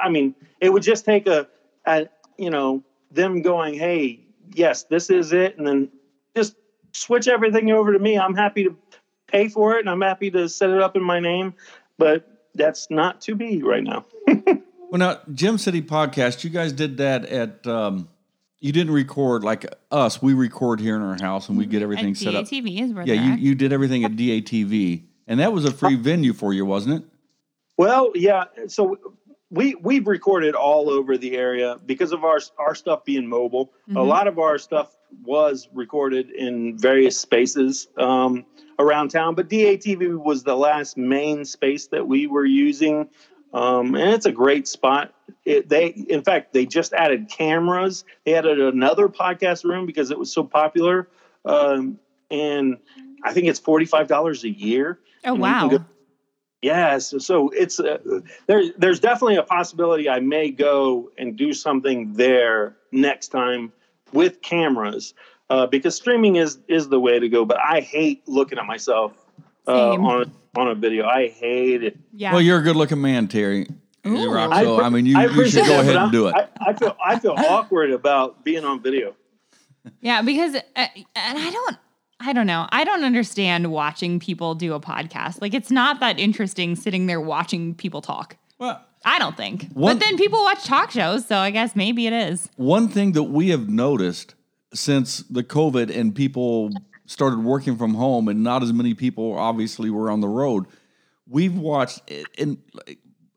[0.00, 1.48] I mean, it would just take a,
[1.86, 2.08] a
[2.38, 4.20] you know, them going, hey,
[4.52, 5.88] yes, this is it, and then
[6.34, 6.56] just
[6.94, 8.18] switch everything over to me.
[8.18, 8.76] I'm happy to
[9.26, 11.52] pay for it, and I'm happy to set it up in my name,
[11.98, 14.06] but that's not to be right now.
[14.90, 17.66] Well, now Gem City podcast, you guys did that at.
[17.66, 18.08] Um,
[18.60, 20.22] you didn't record like us.
[20.22, 22.44] We record here in our house and we get everything And set up.
[22.44, 23.38] DATV is where Yeah, you, at.
[23.40, 27.08] you did everything at DATV, and that was a free venue for you, wasn't it?
[27.76, 28.44] Well, yeah.
[28.68, 28.96] So
[29.50, 33.72] we we've recorded all over the area because of our our stuff being mobile.
[33.96, 38.44] A lot of our stuff was recorded in various spaces um,
[38.78, 43.08] around town, but DATV was the last main space that we were using,
[43.52, 45.14] um, and it's a great spot.
[45.44, 48.04] It, they, in fact, they just added cameras.
[48.24, 51.08] They added another podcast room because it was so popular,
[51.44, 51.98] um,
[52.30, 52.78] and
[53.22, 54.98] I think it's forty five dollars a year.
[55.24, 55.68] Oh wow.
[55.68, 55.84] go-
[56.62, 57.98] Yes, so it's uh,
[58.46, 58.62] there.
[58.78, 63.70] There's definitely a possibility I may go and do something there next time
[64.14, 65.12] with cameras
[65.50, 67.44] uh, because streaming is is the way to go.
[67.44, 69.12] But I hate looking at myself
[69.68, 71.04] uh, on on a video.
[71.06, 71.98] I hate it.
[72.12, 72.32] yeah.
[72.32, 73.66] Well, you're a good looking man, Terry.
[74.06, 76.34] Rock, so I, appre- mean, you, you should go ahead and do it.
[76.34, 79.14] I, I feel I feel awkward about being on video.
[80.00, 81.76] Yeah, because uh, and I don't
[82.20, 82.66] I don't know.
[82.70, 85.40] I don't understand watching people do a podcast.
[85.40, 88.36] Like it's not that interesting sitting there watching people talk.
[88.58, 89.68] well, I don't think.
[89.72, 92.48] One- but then people watch talk shows, so I guess maybe it is.
[92.56, 94.34] One thing that we have noticed
[94.72, 96.70] since the COVID and people
[97.06, 100.64] started working from home, and not as many people obviously were on the road,
[101.28, 102.00] we've watched.
[102.38, 102.58] And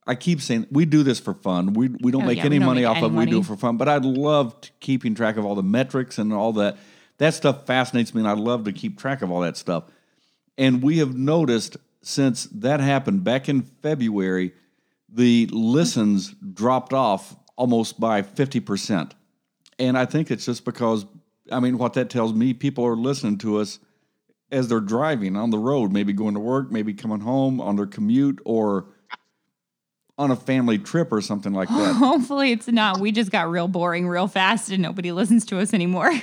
[0.07, 1.74] I keep saying we do this for fun.
[1.74, 3.13] We we don't Oh, make yeah, any don't money make off any of.
[3.13, 3.18] it.
[3.18, 3.76] We do it for fun.
[3.78, 6.78] But I love keeping track of all the metrics and all that.
[7.18, 9.84] That stuff fascinates me, and I love to keep track of all that stuff.
[10.57, 14.53] And we have noticed since that happened back in February,
[15.18, 19.11] the listens dropped off almost by 50%.
[19.80, 21.05] And I think it's just because,
[21.51, 23.80] I mean, what that tells me, people are listening to us
[24.51, 27.88] as they're driving on the road, maybe going to work, maybe coming home on their
[27.88, 28.86] commute or
[30.20, 31.93] on a family trip or something like that.
[31.97, 32.99] Hopefully it's not.
[32.99, 36.13] We just got real boring real fast and nobody listens to us anymore.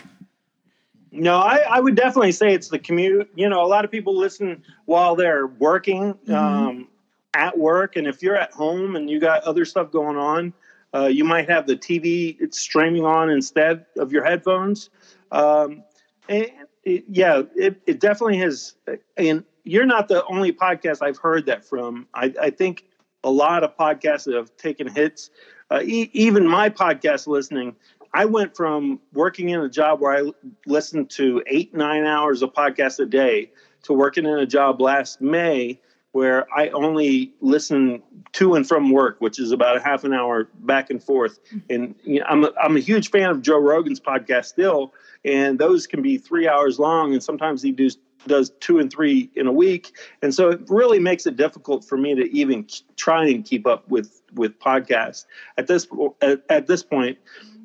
[1.16, 3.30] No, I, I would definitely say it's the commute.
[3.36, 6.88] You know, a lot of people listen while they're working um,
[7.34, 10.52] at work, and if you're at home and you got other stuff going on,
[10.94, 14.90] uh, you might have the TV streaming on instead of your headphones.
[15.32, 15.82] Um,
[16.28, 16.50] and
[16.84, 18.74] it, yeah, it, it definitely has.
[19.16, 22.06] And you're not the only podcast I've heard that from.
[22.14, 22.84] I, I think
[23.24, 25.30] a lot of podcasts have taken hits.
[25.70, 27.74] Uh, e- even my podcast listening,
[28.12, 30.30] I went from working in a job where I
[30.66, 33.50] listened to eight, nine hours of podcast a day
[33.82, 35.80] to working in a job last May
[36.14, 38.00] where I only listen
[38.34, 41.40] to and from work, which is about a half an hour back and forth.
[41.68, 44.94] And you know, I'm, a, I'm a huge fan of Joe Rogan's podcast still,
[45.24, 47.98] and those can be three hours long, and sometimes he does
[48.28, 51.98] does two and three in a week, and so it really makes it difficult for
[51.98, 52.64] me to even
[52.96, 55.24] try and keep up with with podcasts
[55.58, 55.88] at this
[56.22, 57.18] at, at this point.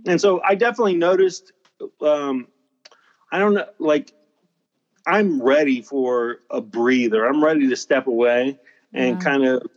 [0.07, 1.53] And so I definitely noticed.
[2.01, 2.47] Um,
[3.31, 4.11] I don't know, like
[5.09, 7.25] I'm ready for a breather.
[7.25, 8.59] I'm ready to step away
[8.93, 9.15] and Yeah.
[9.15, 9.67] kind of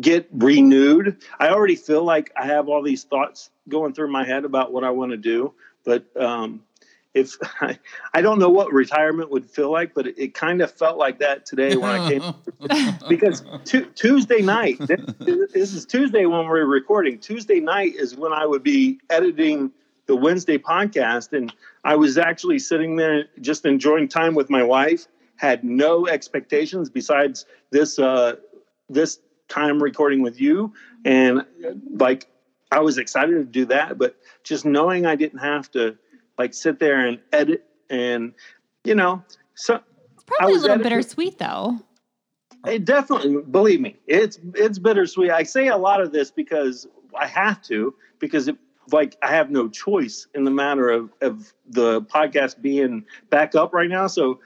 [0.00, 1.16] get renewed.
[1.38, 4.84] I already feel like I have all these thoughts going through my head about what
[4.84, 5.52] I want to do,
[5.84, 6.62] but um,
[7.14, 7.78] if I,
[8.14, 11.18] I don't know what retirement would feel like, but it, it kind of felt like
[11.18, 12.22] that today when I came
[13.08, 15.00] because tu- Tuesday night, this,
[15.52, 17.18] this is Tuesday when we're recording.
[17.18, 19.72] Tuesday night is when I would be editing
[20.08, 21.54] the Wednesday podcast, and
[21.84, 25.06] I was actually sitting there just enjoying time with my wife.
[25.36, 28.36] Had no expectations besides this uh,
[28.88, 30.72] this time recording with you,
[31.04, 31.44] and
[31.94, 32.26] like
[32.72, 35.96] I was excited to do that, but just knowing I didn't have to
[36.38, 38.32] like sit there and edit and
[38.84, 39.22] you know
[39.54, 39.80] so
[40.14, 41.78] It's probably a little editing- bittersweet though.
[42.66, 45.30] it definitely, believe me, it's it's bittersweet.
[45.30, 46.86] I say a lot of this because
[47.18, 48.56] I have to, because it,
[48.92, 53.72] like I have no choice in the matter of of the podcast being back up
[53.72, 54.06] right now.
[54.06, 54.40] So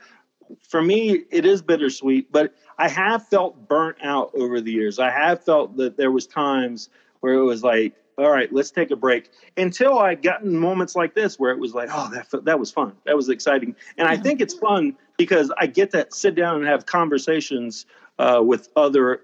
[0.67, 2.31] for me, it is bittersweet.
[2.31, 4.99] But I have felt burnt out over the years.
[4.99, 6.89] I have felt that there was times
[7.19, 9.31] where it was like, all right, let's take a break.
[9.57, 12.71] Until I got in moments like this where it was like, oh, that that was
[12.71, 16.57] fun, that was exciting, and I think it's fun because I get to sit down
[16.57, 17.85] and have conversations
[18.19, 19.21] uh, with other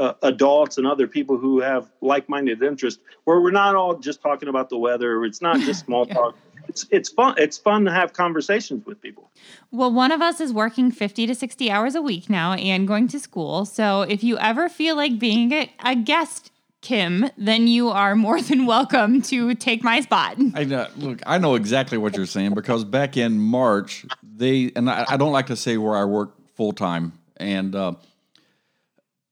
[0.00, 4.48] uh, adults and other people who have like-minded interests, where we're not all just talking
[4.48, 5.24] about the weather.
[5.24, 6.14] It's not just small Yeah.
[6.14, 6.36] talk.
[6.68, 7.34] It's it's fun.
[7.36, 9.28] It's fun to have conversations with people.
[9.72, 13.08] Well, one of us is working 50 to 60 hours a week now and going
[13.08, 13.64] to school.
[13.64, 18.40] So if you ever feel like being a, a guest, Kim, then you are more
[18.50, 20.36] than welcome to take my spot.
[20.54, 24.88] I know, look, I know exactly what you're saying because back in March, they and
[24.88, 27.94] I, I don't like to say where I work full time, and uh,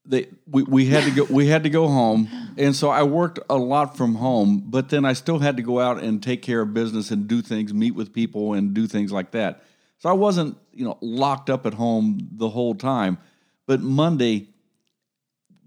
[0.09, 3.39] they we, we had to go we had to go home, and so I worked
[3.51, 6.63] a lot from home, but then I still had to go out and take care
[6.63, 9.63] of business and do things, meet with people, and do things like that.
[9.99, 13.19] So I wasn't you know locked up at home the whole time,
[13.67, 14.49] but Monday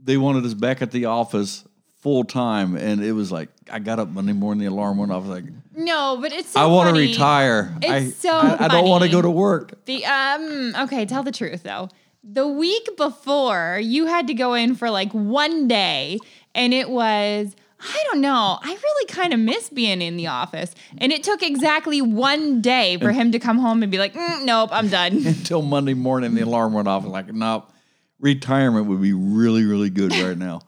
[0.04, 1.64] they wanted us back at the office
[2.00, 5.26] full time, and it was like I got up Monday morning, the alarm went off.
[5.26, 5.54] I was like.
[5.74, 7.74] No, but it's so I want to retire.
[7.82, 9.86] It's I, so I, I don't want to go to work.
[9.86, 11.90] The um okay, tell the truth though.
[12.24, 16.20] The week before, you had to go in for like one day
[16.54, 18.60] and it was I don't know.
[18.62, 20.76] I really kind of miss being in the office.
[21.00, 24.46] And it took exactly one day for him to come home and be like, mm,
[24.46, 25.14] nope, I'm done.
[25.26, 27.04] Until Monday morning, the alarm went off.
[27.04, 27.72] and Like, nope,
[28.20, 30.62] retirement would be really, really good right now.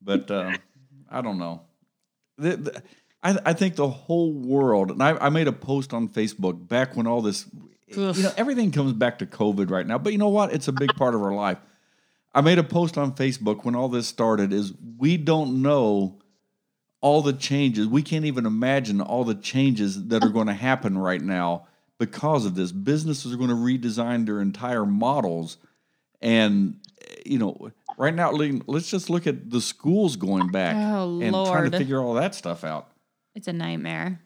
[0.00, 0.52] But uh,
[1.10, 1.62] I don't know.
[2.38, 2.82] The, the,
[3.22, 6.96] I, I think the whole world, and I, I made a post on Facebook back
[6.96, 7.46] when all this,
[7.96, 8.16] Oof.
[8.16, 9.98] you know, everything comes back to COVID right now.
[9.98, 10.52] But you know what?
[10.52, 11.58] It's a big part of our life.
[12.34, 16.18] I made a post on Facebook when all this started is we don't know
[17.00, 17.86] all the changes.
[17.86, 21.66] We can't even imagine all the changes that are going to happen right now
[21.98, 22.72] because of this.
[22.72, 25.58] Businesses are going to redesign their entire models.
[26.22, 26.78] And,
[27.26, 31.70] you know, right now, let's just look at the schools going back Oh, and trying
[31.70, 32.88] to figure all that stuff out.
[33.34, 34.20] It's a nightmare.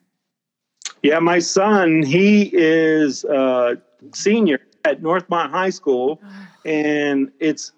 [1.03, 3.79] Yeah, my son, he is a
[4.15, 6.21] senior at Northmont High School,
[6.65, 7.73] and it's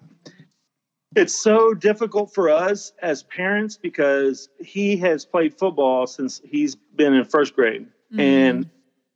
[1.15, 7.13] it's so difficult for us as parents because he has played football since he's been
[7.13, 8.19] in first grade, mm-hmm.
[8.19, 8.69] and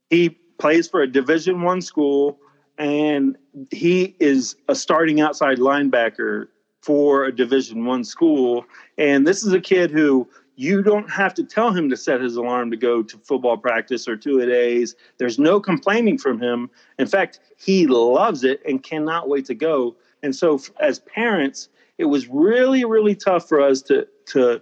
[0.09, 2.39] he plays for a Division One school,
[2.77, 3.37] and
[3.71, 6.47] he is a starting outside linebacker
[6.81, 8.65] for a Division One school,
[8.97, 12.35] and this is a kid who you don't have to tell him to set his
[12.35, 14.95] alarm to go to football practice or two a days.
[15.17, 16.69] There's no complaining from him.
[16.99, 19.95] In fact, he loves it and cannot wait to go.
[20.21, 24.61] And so, as parents, it was really, really tough for us to to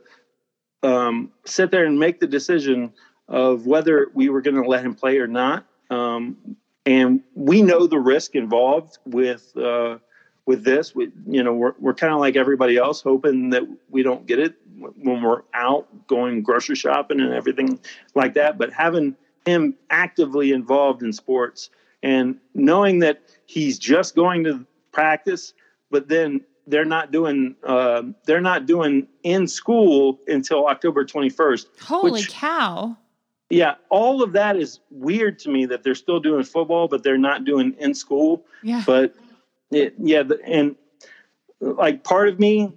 [0.84, 2.94] um, sit there and make the decision
[3.28, 5.66] of whether we were going to let him play or not.
[5.90, 10.00] Um, and we know the risk involved with uh,
[10.46, 10.96] with this.
[10.96, 14.40] We, you know, we're we're kind of like everybody else, hoping that we don't get
[14.40, 14.56] it
[14.98, 17.80] when we're out going grocery shopping and everything
[18.16, 18.58] like that.
[18.58, 19.16] But having
[19.46, 21.70] him actively involved in sports
[22.04, 25.54] and knowing that he's just going to practice,
[25.90, 31.66] but then they're not doing uh, they're not doing in school until October 21st.
[31.82, 32.98] Holy Which- cow.
[33.50, 37.18] Yeah, all of that is weird to me that they're still doing football, but they're
[37.18, 38.46] not doing in school.
[38.64, 38.82] Yeah.
[38.88, 39.14] But
[39.72, 40.76] it, yeah, and
[41.60, 42.72] like part of me,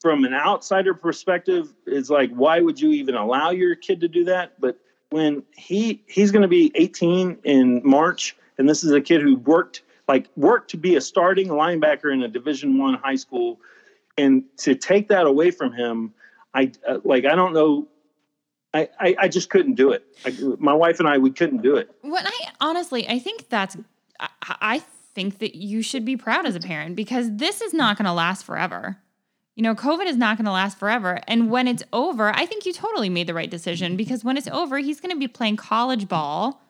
[0.00, 4.24] from an outsider perspective, is like, why would you even allow your kid to do
[4.24, 4.60] that?
[4.60, 4.78] But
[5.10, 9.36] when he he's going to be 18 in March, and this is a kid who
[9.36, 13.60] worked like worked to be a starting linebacker in a Division One high school,
[14.18, 16.12] and to take that away from him,
[16.52, 17.88] I uh, like I don't know.
[18.74, 20.04] I, I, I just couldn't do it.
[20.24, 21.88] I, my wife and I, we couldn't do it.
[22.00, 23.76] When I honestly, I think that's,
[24.18, 24.82] I, I
[25.14, 28.12] think that you should be proud as a parent because this is not going to
[28.12, 28.98] last forever.
[29.54, 31.20] You know, COVID is not going to last forever.
[31.28, 34.48] And when it's over, I think you totally made the right decision because when it's
[34.48, 36.60] over, he's going to be playing college ball.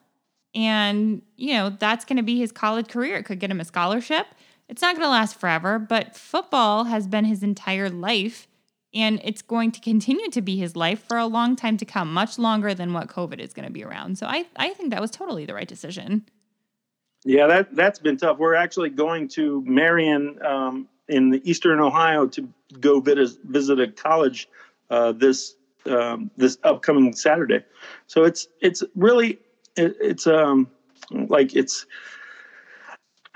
[0.53, 3.17] And, you know, that's going to be his college career.
[3.17, 4.27] It could get him a scholarship.
[4.69, 8.47] It's not going to last forever, but football has been his entire life.
[8.93, 12.13] And it's going to continue to be his life for a long time to come,
[12.13, 14.17] much longer than what COVID is going to be around.
[14.17, 16.25] So I, I think that was totally the right decision.
[17.25, 18.37] Yeah, that that's been tough.
[18.37, 22.49] We're actually going to Marion um, in the eastern Ohio to
[22.79, 24.47] go visit visit a college
[24.91, 25.55] uh, this
[25.87, 27.63] um, this upcoming Saturday.
[28.07, 29.39] So it's it's really
[29.75, 30.69] it, it's um
[31.11, 31.87] like it's.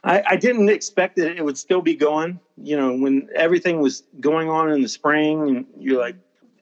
[0.03, 2.39] I, I didn't expect that it would still be going.
[2.57, 6.15] You know, when everything was going on in the spring, and you're like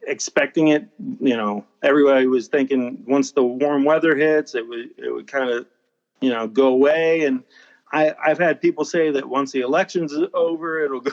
[0.08, 0.88] expecting it.
[1.20, 5.50] You know, everybody was thinking once the warm weather hits, it would it would kind
[5.50, 5.68] of
[6.22, 7.44] you know go away and
[7.92, 11.12] I, I've had people say that once the election's over, it'll go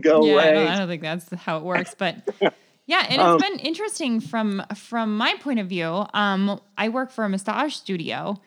[0.00, 0.54] go yeah, I away.
[0.54, 2.16] don't, I don't think that's how it works, but
[2.86, 6.04] yeah, and it's Um, been interesting from from my point of view.
[6.14, 8.40] Um, I work for a massage studio,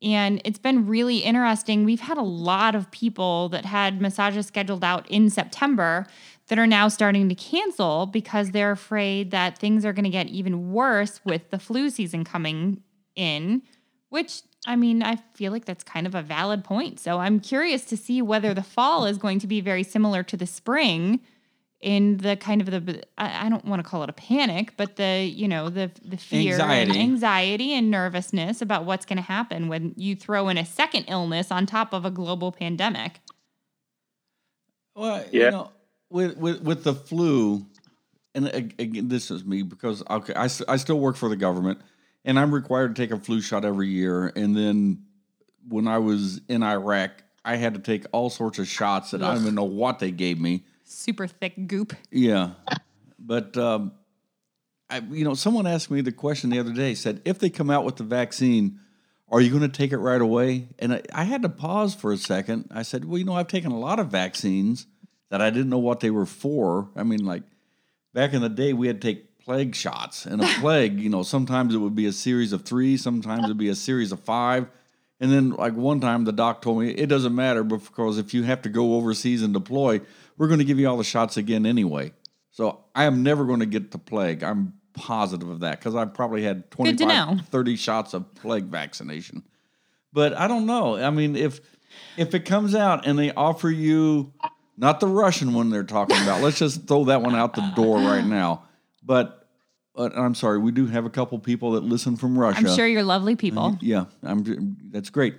[0.00, 1.84] and it's been really interesting.
[1.84, 6.06] We've had a lot of people that had massages scheduled out in September
[6.48, 10.28] that are now starting to cancel because they're afraid that things are going to get
[10.28, 12.82] even worse with the flu season coming
[13.16, 13.62] in.
[14.14, 17.00] Which I mean, I feel like that's kind of a valid point.
[17.00, 20.36] So I'm curious to see whether the fall is going to be very similar to
[20.36, 21.18] the spring
[21.80, 24.94] in the kind of the I I don't want to call it a panic, but
[24.94, 27.00] the you know the the fear and Anxiety.
[27.00, 31.50] anxiety and nervousness about what's going to happen when you throw in a second illness
[31.50, 33.20] on top of a global pandemic.
[34.94, 35.44] Well, Yeah.
[35.46, 35.70] you know,
[36.10, 37.66] with with with the flu,
[38.34, 38.46] and
[38.78, 41.80] again, this is me because okay, I I still work for the government,
[42.24, 44.32] and I'm required to take a flu shot every year.
[44.34, 45.04] And then
[45.68, 49.34] when I was in Iraq, I had to take all sorts of shots that I
[49.34, 50.64] don't even know what they gave me.
[50.84, 51.94] Super thick goop.
[52.10, 52.50] Yeah,
[53.18, 53.92] but um,
[54.88, 56.94] I, you know, someone asked me the question the other day.
[56.94, 58.80] Said if they come out with the vaccine,
[59.28, 60.68] are you going to take it right away?
[60.78, 62.68] And I, I had to pause for a second.
[62.70, 64.86] I said, well, you know, I've taken a lot of vaccines
[65.30, 66.90] that I didn't know what they were for.
[66.96, 67.42] I mean, like
[68.12, 70.26] back in the day, we had to take plague shots.
[70.26, 73.58] And a plague, you know, sometimes it would be a series of three, sometimes it'd
[73.58, 74.68] be a series of five.
[75.20, 78.42] And then, like one time, the doc told me it doesn't matter because if you
[78.42, 80.00] have to go overseas and deploy,
[80.36, 82.12] we're going to give you all the shots again anyway.
[82.50, 84.42] So I am never going to get the plague.
[84.42, 89.44] I'm positive of that because I've probably had Good 25, 30 shots of plague vaccination.
[90.12, 90.96] But I don't know.
[90.96, 91.60] I mean, if
[92.16, 94.32] if it comes out and they offer you
[94.76, 97.98] not the Russian one they're talking about, let's just throw that one out the door
[97.98, 98.64] right now.
[99.04, 99.48] But,
[99.94, 102.58] but I'm sorry, we do have a couple people that listen from Russia.
[102.58, 103.78] I'm sure you're lovely people.
[103.80, 104.76] Yeah, I'm.
[104.90, 105.34] That's great.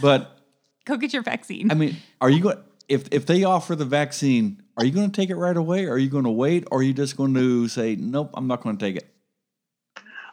[0.00, 0.30] But
[0.84, 1.70] Go get your vaccine.
[1.70, 2.58] I mean, are you going?
[2.88, 5.86] If if they offer the vaccine, are you going to take it right away?
[5.86, 6.66] Are you going to wait?
[6.70, 9.08] Or are you just going to say, nope, I'm not going to take it?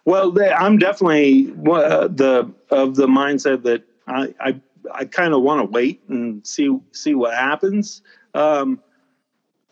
[0.04, 4.62] Well, they, I'm definitely uh, the of the mindset that I I,
[4.94, 8.02] I kind of want to wait and see see what happens.
[8.34, 8.82] Um,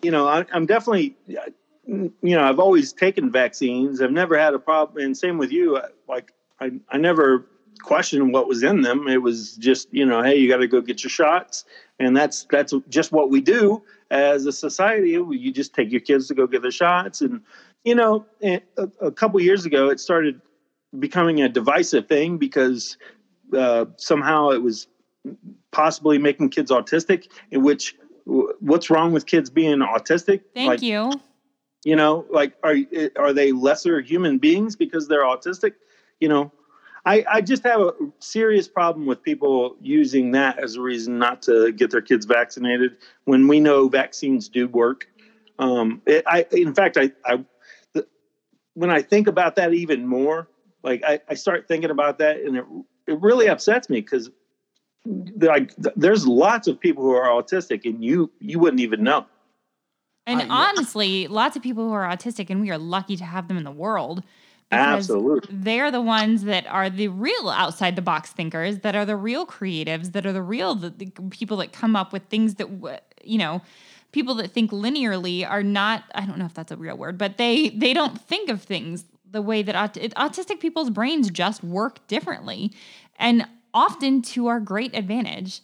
[0.01, 1.17] you know, I, I'm definitely
[1.89, 4.01] you know I've always taken vaccines.
[4.01, 5.81] I've never had a problem, and same with you.
[6.07, 7.45] Like I I never
[7.81, 9.07] questioned what was in them.
[9.07, 11.65] It was just you know, hey, you got to go get your shots,
[11.99, 15.11] and that's that's just what we do as a society.
[15.11, 17.41] You just take your kids to go get their shots, and
[17.83, 18.61] you know, a,
[19.01, 20.41] a couple years ago, it started
[20.97, 22.97] becoming a divisive thing because
[23.55, 24.87] uh, somehow it was
[25.71, 27.27] possibly making kids autistic.
[27.51, 30.41] In which, what's wrong with kids being autistic?
[30.53, 31.11] Thank like, you.
[31.85, 32.75] You know, like are
[33.17, 35.73] are they lesser human beings because they're autistic?
[36.19, 36.51] You know,
[37.05, 41.41] I, I just have a serious problem with people using that as a reason not
[41.43, 45.07] to get their kids vaccinated when we know vaccines do work.
[45.57, 47.43] Um, it, I, in fact, I, I
[47.93, 48.05] the,
[48.73, 50.49] when I think about that even more,
[50.83, 52.65] like I, I start thinking about that, and it
[53.07, 54.29] it really upsets me because
[55.37, 59.25] like there's lots of people who are autistic, and you you wouldn't even know.
[60.29, 60.51] And I- yeah.
[60.69, 63.63] honestly, lots of people who are autistic, and we are lucky to have them in
[63.63, 64.23] the world.
[64.71, 65.55] Absolutely.
[65.55, 69.45] They're the ones that are the real outside the box thinkers, that are the real
[69.47, 72.67] creatives, that are the real the, the people that come up with things that
[73.23, 73.61] you know,
[74.11, 76.03] people that think linearly are not.
[76.13, 79.05] I don't know if that's a real word, but they they don't think of things
[79.31, 82.71] the way that aut- autistic people's brains just work differently,
[83.17, 85.61] and often to our great advantage.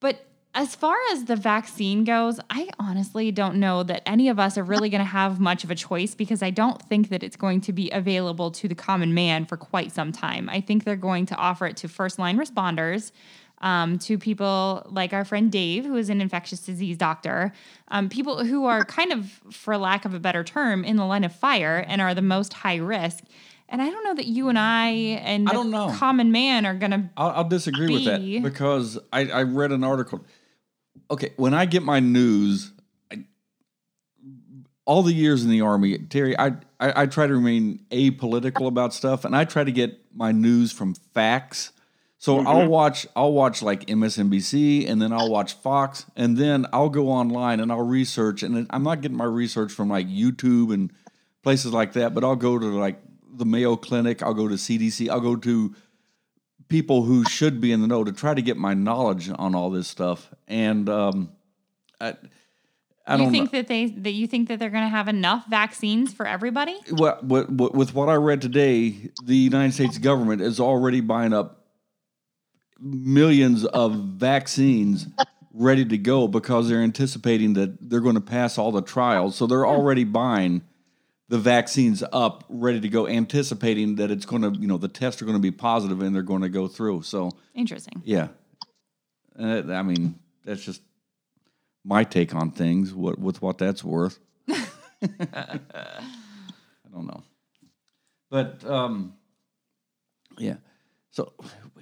[0.00, 4.56] But as far as the vaccine goes, I honestly don't know that any of us
[4.56, 7.36] are really going to have much of a choice because I don't think that it's
[7.36, 10.48] going to be available to the common man for quite some time.
[10.48, 13.10] I think they're going to offer it to first line responders.
[13.58, 17.52] Um, to people like our friend Dave, who is an infectious disease doctor,
[17.88, 21.24] um, people who are kind of, for lack of a better term, in the line
[21.24, 23.24] of fire and are the most high risk.
[23.70, 25.90] And I don't know that you and I and I don't know.
[25.96, 29.82] common man are going to I'll, I'll disagree with that because I, I read an
[29.82, 30.24] article.
[31.10, 32.72] Okay, when I get my news,
[33.10, 33.24] I,
[34.84, 36.48] all the years in the army, Terry, I,
[36.80, 40.72] I I try to remain apolitical about stuff, and I try to get my news
[40.72, 41.72] from facts.
[42.18, 42.46] So mm-hmm.
[42.46, 47.10] I'll watch I'll watch like MSNBC, and then I'll watch Fox, and then I'll go
[47.10, 48.42] online and I'll research.
[48.42, 50.90] And I'm not getting my research from like YouTube and
[51.42, 52.98] places like that, but I'll go to like
[53.36, 55.74] the Mayo Clinic, I'll go to CDC, I'll go to
[56.68, 59.70] people who should be in the know to try to get my knowledge on all
[59.70, 60.32] this stuff.
[60.48, 61.30] And um,
[62.00, 62.14] I,
[63.06, 63.58] I you don't think know.
[63.58, 66.76] that they that you think that they're going to have enough vaccines for everybody?
[66.90, 71.66] What, with what I read today, the United States government is already buying up
[72.80, 75.06] millions of vaccines
[75.52, 79.36] ready to go because they're anticipating that they're going to pass all the trials.
[79.36, 80.62] So they're already buying
[81.28, 85.22] the vaccines up ready to go, anticipating that it's going to, you know, the tests
[85.22, 87.02] are going to be positive and they're going to go through.
[87.02, 88.02] So Interesting.
[88.04, 88.28] Yeah.
[89.38, 90.82] Uh, I mean, that's just
[91.84, 94.18] my take on things, what, with what that's worth.
[94.48, 95.58] I
[96.92, 97.22] don't know.
[98.30, 99.14] But, um,
[100.38, 100.56] yeah.
[101.10, 101.32] So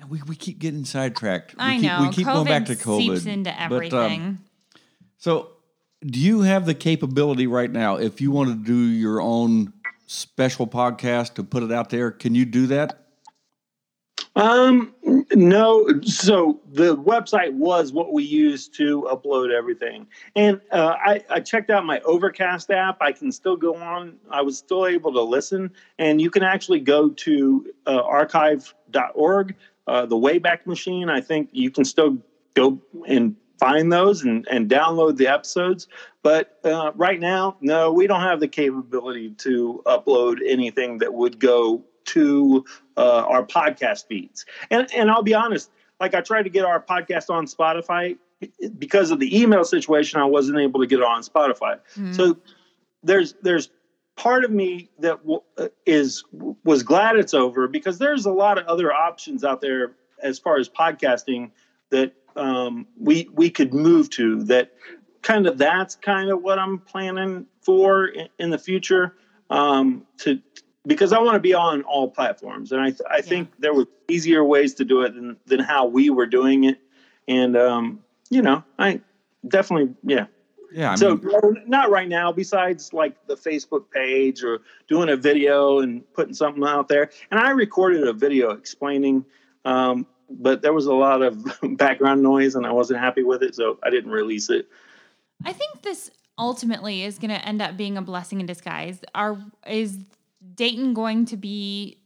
[0.08, 1.54] we, we keep getting sidetracked.
[1.56, 2.02] We I keep, know.
[2.02, 2.98] We keep COVID going back to COVID.
[2.98, 4.38] seeps into But, um, everything.
[5.18, 5.50] so,
[6.04, 9.72] do you have the capability right now, if you want to do your own
[10.06, 12.98] special podcast to put it out there, can you do that?
[14.34, 14.94] Um,
[15.32, 16.00] no.
[16.02, 21.68] So the website was what we used to upload everything, and uh, I, I checked
[21.68, 22.96] out my Overcast app.
[23.02, 24.16] I can still go on.
[24.30, 29.54] I was still able to listen, and you can actually go to uh, archive.org,
[29.86, 31.10] uh, the Wayback Machine.
[31.10, 32.16] I think you can still
[32.54, 35.88] go and find those and, and download the episodes.
[36.22, 41.38] But uh, right now, no, we don't have the capability to upload anything that would
[41.38, 42.64] go to
[42.96, 44.44] uh, our podcast feeds.
[44.70, 48.18] And and I'll be honest, like I tried to get our podcast on Spotify
[48.78, 51.78] because of the email situation, I wasn't able to get it on Spotify.
[51.96, 52.14] Mm.
[52.14, 52.38] So
[53.02, 53.70] there's there's
[54.16, 56.24] part of me that w- uh, is
[56.64, 60.58] was glad it's over because there's a lot of other options out there as far
[60.58, 61.50] as podcasting
[61.90, 64.42] that um, we we could move to.
[64.44, 64.72] That
[65.22, 69.14] kind of that's kind of what I'm planning for in, in the future.
[69.50, 70.40] Um, to
[70.86, 73.22] because I want to be on all platforms, and I th- I yeah.
[73.22, 76.78] think there were easier ways to do it than than how we were doing it,
[77.28, 79.00] and um, you know I
[79.46, 80.26] definitely yeah
[80.72, 80.92] yeah.
[80.92, 82.32] I so mean, not right now.
[82.32, 87.38] Besides like the Facebook page or doing a video and putting something out there, and
[87.38, 89.24] I recorded a video explaining,
[89.64, 90.06] um,
[90.38, 91.44] but there was a lot of
[91.76, 94.68] background noise, and I wasn't happy with it, so I didn't release it.
[95.44, 99.00] I think this ultimately is going to end up being a blessing in disguise.
[99.14, 99.98] Are is
[100.54, 101.98] Dayton going to be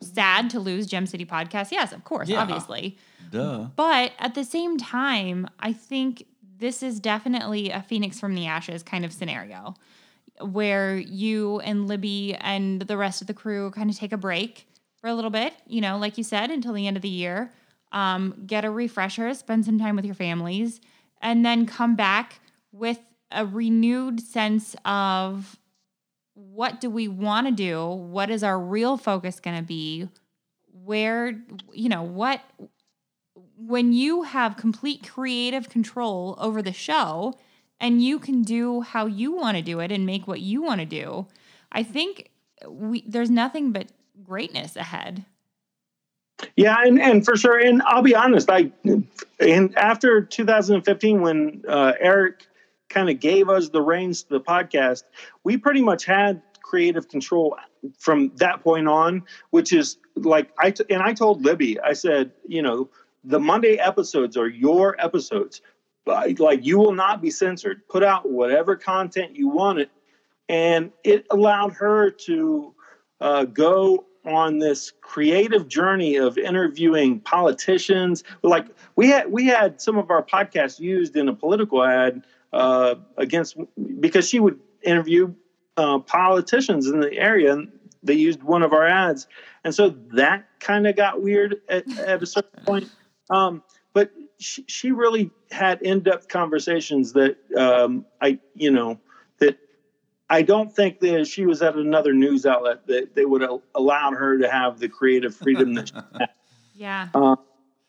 [0.00, 1.70] sad to lose Gem City podcast?
[1.70, 2.40] Yes, of course, yeah.
[2.40, 2.98] obviously.
[3.30, 3.68] Duh.
[3.76, 6.26] But at the same time, I think
[6.58, 9.74] this is definitely a phoenix from the ashes kind of scenario
[10.40, 14.66] where you and Libby and the rest of the crew kind of take a break
[15.02, 17.50] for a little bit, you know, like you said, until the end of the year.
[17.90, 20.80] Um, get a refresher, spend some time with your families,
[21.20, 22.40] and then come back
[22.70, 23.00] with
[23.30, 25.58] a renewed sense of
[26.34, 27.86] what do we want to do?
[27.86, 30.08] What is our real focus going to be?
[30.72, 31.42] Where,
[31.72, 32.40] you know, what
[33.56, 37.34] when you have complete creative control over the show
[37.78, 40.80] and you can do how you want to do it and make what you want
[40.80, 41.26] to do,
[41.70, 42.30] I think
[42.66, 43.88] we there's nothing but
[44.22, 45.24] greatness ahead.
[46.56, 47.58] Yeah, and, and for sure.
[47.58, 48.72] And I'll be honest, I
[49.38, 52.46] and after 2015, when uh, Eric
[52.88, 55.04] kind of gave us the reins to the podcast,
[55.44, 57.56] we pretty much had creative control
[57.98, 62.32] from that point on, which is like I t- and I told Libby, I said,
[62.46, 62.88] you know,
[63.24, 65.60] the Monday episodes are your episodes.
[66.06, 67.86] Like you will not be censored.
[67.88, 69.90] Put out whatever content you wanted,
[70.48, 72.74] and it allowed her to
[73.22, 78.24] uh, go on this creative journey of interviewing politicians.
[78.42, 78.66] Like
[78.96, 83.56] we had, we had some of our podcasts used in a political ad uh, against
[84.00, 85.32] because she would interview
[85.76, 89.26] uh, politicians in the area, and they used one of our ads,
[89.64, 92.90] and so that kind of got weird at, at a certain point.
[93.30, 93.62] Um,
[93.94, 98.98] but she, she really had in-depth conversations that um, I, you know,
[100.32, 104.14] I don't think that she was at another news outlet that they would have allowed
[104.14, 106.30] her to have the creative freedom that she had.
[106.74, 107.10] Yeah.
[107.14, 107.36] Uh,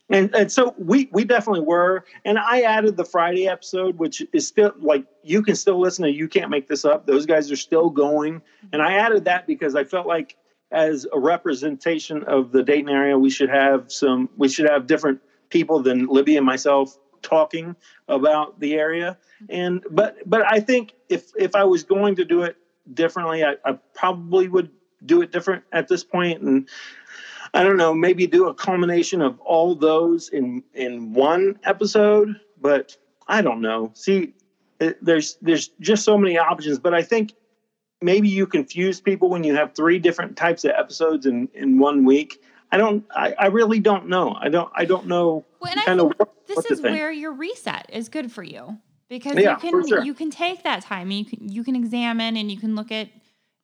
[0.10, 4.46] and, and so we we definitely were and i added the friday episode which is
[4.46, 7.56] still like you can still listen to you can't make this up those guys are
[7.56, 8.42] still going
[8.74, 10.36] and i added that because i felt like
[10.74, 14.28] as a representation of the Dayton area, we should have some.
[14.36, 17.76] We should have different people than Libby and myself talking
[18.08, 19.18] about the area.
[19.50, 22.58] And but but I think if if I was going to do it
[22.92, 24.70] differently, I, I probably would
[25.06, 26.42] do it different at this point.
[26.42, 26.68] And
[27.54, 32.40] I don't know, maybe do a culmination of all those in in one episode.
[32.60, 33.92] But I don't know.
[33.94, 34.34] See,
[34.80, 36.80] it, there's there's just so many options.
[36.80, 37.34] But I think
[38.02, 42.06] maybe you confuse people when you have three different types of episodes in in one
[42.06, 42.42] week.
[42.72, 43.06] I don't.
[43.16, 44.36] I, I really don't know.
[44.40, 44.72] I don't.
[44.76, 45.46] I don't know.
[45.60, 48.80] Well, and I think what, this is where your reset is good for you
[49.10, 50.04] because yeah, you can sure.
[50.04, 52.92] you can take that time and you can you can examine and you can look
[52.92, 53.10] at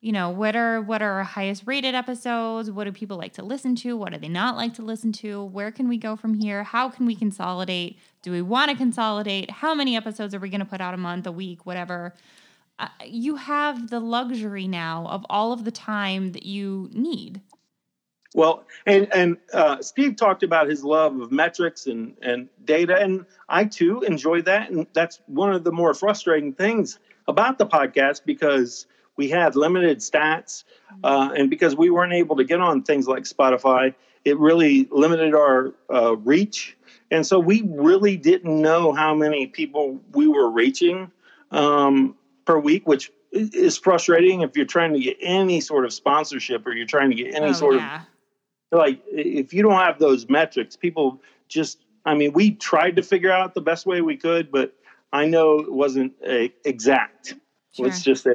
[0.00, 2.70] you know what are what are our highest rated episodes?
[2.70, 3.96] What do people like to listen to?
[3.96, 5.44] What do they not like to listen to?
[5.44, 6.62] Where can we go from here?
[6.62, 7.98] How can we consolidate?
[8.22, 9.50] Do we want to consolidate?
[9.50, 12.14] How many episodes are we going to put out a month a week whatever?
[12.78, 17.42] Uh, you have the luxury now of all of the time that you need.
[18.34, 23.26] Well, and and uh, Steve talked about his love of metrics and and data, and
[23.48, 28.22] I too enjoy that, and that's one of the more frustrating things about the podcast
[28.24, 30.62] because we had limited stats,
[31.02, 35.34] uh, and because we weren't able to get on things like Spotify, it really limited
[35.34, 36.76] our uh, reach,
[37.10, 41.10] and so we really didn't know how many people we were reaching.
[41.50, 42.14] Um,
[42.44, 46.72] per week, which is frustrating if you're trying to get any sort of sponsorship or
[46.72, 48.00] you're trying to get any oh, sort yeah.
[48.00, 48.06] of
[48.70, 53.30] like if you don't have those metrics, people just I mean, we tried to figure
[53.30, 54.74] out the best way we could, but
[55.12, 57.34] I know it wasn't a, exact.
[57.72, 57.86] Sure.
[57.86, 58.34] Let's just say.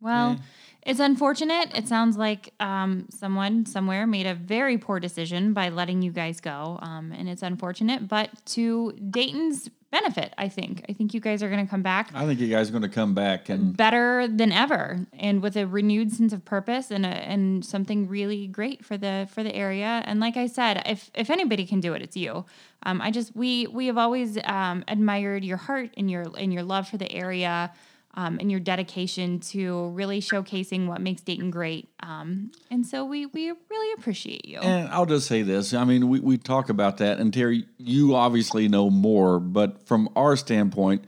[0.00, 0.38] Well, yeah.
[0.82, 1.76] It's unfortunate.
[1.76, 6.40] It sounds like um, someone somewhere made a very poor decision by letting you guys
[6.40, 8.08] go, um, and it's unfortunate.
[8.08, 10.84] But to Dayton's benefit, I think.
[10.88, 12.10] I think you guys are going to come back.
[12.14, 15.56] I think you guys are going to come back and better than ever and with
[15.56, 19.54] a renewed sense of purpose and a, and something really great for the for the
[19.54, 20.02] area.
[20.06, 22.44] And like I said, if if anybody can do it, it's you.
[22.84, 26.62] Um, I just we we have always um, admired your heart and your and your
[26.62, 27.72] love for the area.
[28.14, 31.88] Um, and your dedication to really showcasing what makes Dayton great.
[32.00, 34.58] Um, and so we we really appreciate you.
[34.58, 35.72] And I'll just say this.
[35.74, 40.08] I mean, we, we talk about that, and Terry, you obviously know more, but from
[40.16, 41.04] our standpoint,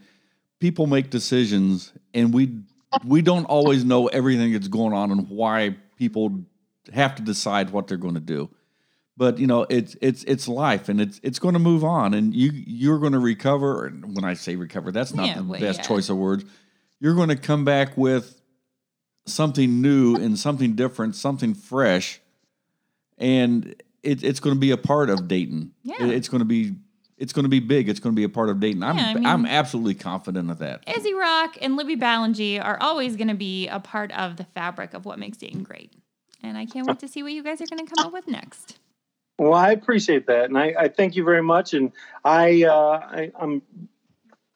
[0.60, 2.60] people make decisions, and we
[3.04, 6.44] we don't always know everything that's going on and why people
[6.92, 8.50] have to decide what they're going to do.
[9.16, 12.34] But you know, it's it's it's life, and it's it's going to move on, and
[12.34, 13.86] you you're going to recover.
[13.86, 15.84] And when I say recover, that's not Yeah, the well, best yeah.
[15.86, 16.44] choice of words.
[17.02, 18.40] You're going to come back with
[19.26, 22.20] something new and something different, something fresh,
[23.18, 23.74] and
[24.04, 25.72] it, it's going to be a part of Dayton.
[25.82, 26.04] Yeah.
[26.04, 26.76] It- it's going to be
[27.18, 27.88] it's going to be big.
[27.88, 28.84] It's going to be a part of Dayton.
[28.84, 30.84] I'm Yeah, I mean- I'm absolutely confident of that.
[30.96, 34.94] Izzy Rock and Libby Ballingy are always going to be a part of the fabric
[34.94, 35.92] of what makes Dayton great.
[36.40, 38.28] And I can't wait to see what you guys are going to come up with
[38.28, 38.78] next.
[39.38, 41.74] Well, I appreciate that, and I, I thank you very much.
[41.74, 41.90] And
[42.24, 42.72] I, uh,
[43.10, 43.62] I, I'm,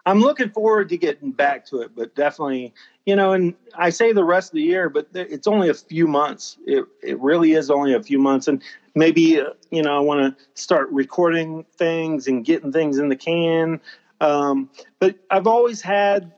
[0.06, 1.90] I'm looking forward to getting back to it.
[1.94, 2.72] But definitely,
[3.04, 6.06] you know, and I say the rest of the year, but it's only a few
[6.06, 6.56] months.
[6.66, 8.62] It, it really is only a few months, and
[8.94, 13.16] maybe, uh, you know, I want to start recording things and getting things in the
[13.16, 13.80] can.
[14.20, 16.32] Um, but I've always had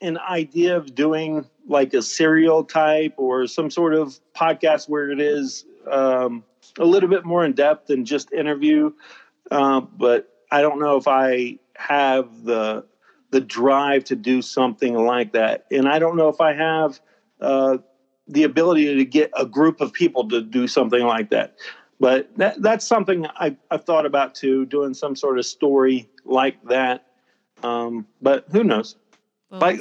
[0.00, 5.20] an idea of doing like a serial type or some sort of podcast where it
[5.20, 5.64] is.
[5.90, 6.44] Um,
[6.78, 8.92] a little bit more in depth than just interview.
[9.50, 12.84] Um, but I don't know if I have the
[13.34, 17.00] the drive to do something like that, and I don't know if I have
[17.40, 17.78] uh,
[18.28, 21.56] the ability to get a group of people to do something like that.
[21.98, 26.62] But that, that's something I, I've thought about too, doing some sort of story like
[26.66, 27.06] that.
[27.64, 28.94] Um, but who knows?
[29.50, 29.80] We'll Like,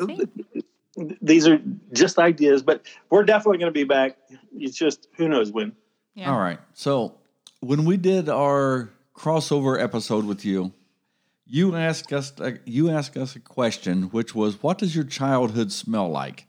[1.21, 4.17] these are just ideas, but we're definitely going to be back.
[4.55, 5.73] It's just who knows when.
[6.15, 6.31] Yeah.
[6.31, 6.59] All right.
[6.73, 7.19] So
[7.59, 10.73] when we did our crossover episode with you,
[11.53, 12.33] you asked us
[12.65, 16.47] you asked us a question, which was, "What does your childhood smell like?"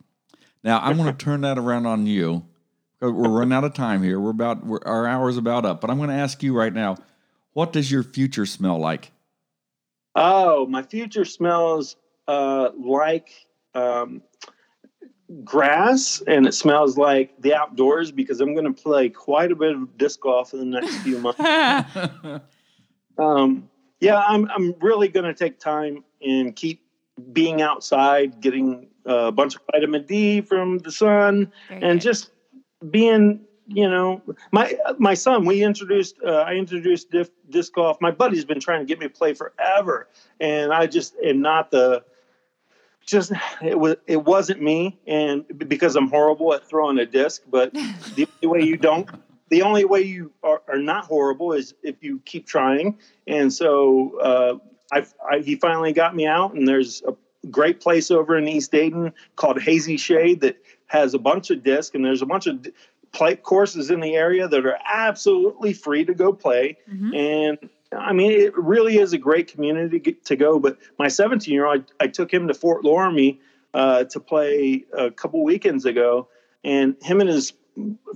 [0.65, 2.47] Now I'm going to turn that around on you.
[3.01, 4.19] We're running out of time here.
[4.19, 6.97] We're about we're, our hour's about up, but I'm going to ask you right now,
[7.53, 9.13] what does your future smell like?
[10.15, 11.97] Oh, my future smells
[12.27, 13.29] uh, like
[13.75, 14.23] um,
[15.45, 19.75] grass, and it smells like the outdoors because I'm going to play quite a bit
[19.75, 21.41] of disc golf in the next few months.
[23.17, 23.71] Um,
[24.01, 26.83] yeah, I'm I'm really going to take time and keep
[27.33, 32.05] being outside, getting a bunch of vitamin D from the sun, Very and good.
[32.05, 32.31] just
[32.91, 34.21] being you know
[34.53, 38.81] my my son we introduced uh, i introduced disc, disc golf my buddy's been trying
[38.81, 40.07] to get me to play forever
[40.39, 42.05] and i just am not the
[43.07, 43.33] just
[43.63, 47.73] it was it wasn't me and because i'm horrible at throwing a disc but
[48.17, 49.09] the only way you don't
[49.51, 54.19] the only way you are, are not horrible is if you keep trying and so
[54.21, 54.55] uh,
[54.93, 57.15] I, I he finally got me out and there's a
[57.51, 61.95] great place over in east dayton called hazy shade that has a bunch of disc
[61.95, 62.67] and there's a bunch of
[63.13, 67.15] play courses in the area that are absolutely free to go play Mhm.
[67.15, 71.53] and i mean it really is a great community to, to go but my 17
[71.53, 73.39] year old I, I took him to fort loramie
[73.75, 76.29] uh, to play a couple weekends ago
[76.63, 77.53] and him and his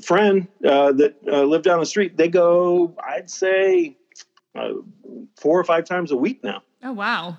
[0.02, 3.96] friend uh, that uh, lived down the street they go i'd say
[4.54, 4.70] uh,
[5.36, 7.36] four or five times a week now Oh wow.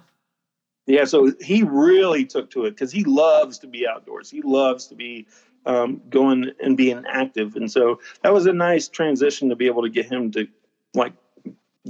[0.86, 4.30] yeah, so he really took to it because he loves to be outdoors.
[4.30, 5.28] He loves to be
[5.66, 9.84] um, going and being active, and so that was a nice transition to be able
[9.84, 10.48] to get him to
[10.94, 11.14] like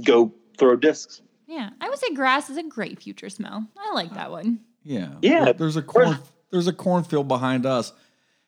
[0.04, 1.22] go throw discs.
[1.48, 1.70] Yeah.
[1.80, 3.66] I would say grass is a great future smell.
[3.76, 4.60] I like that one.
[4.84, 5.14] Yeah.
[5.22, 5.52] Yeah.
[5.52, 6.18] There's a corn
[6.52, 7.92] there's a cornfield behind us.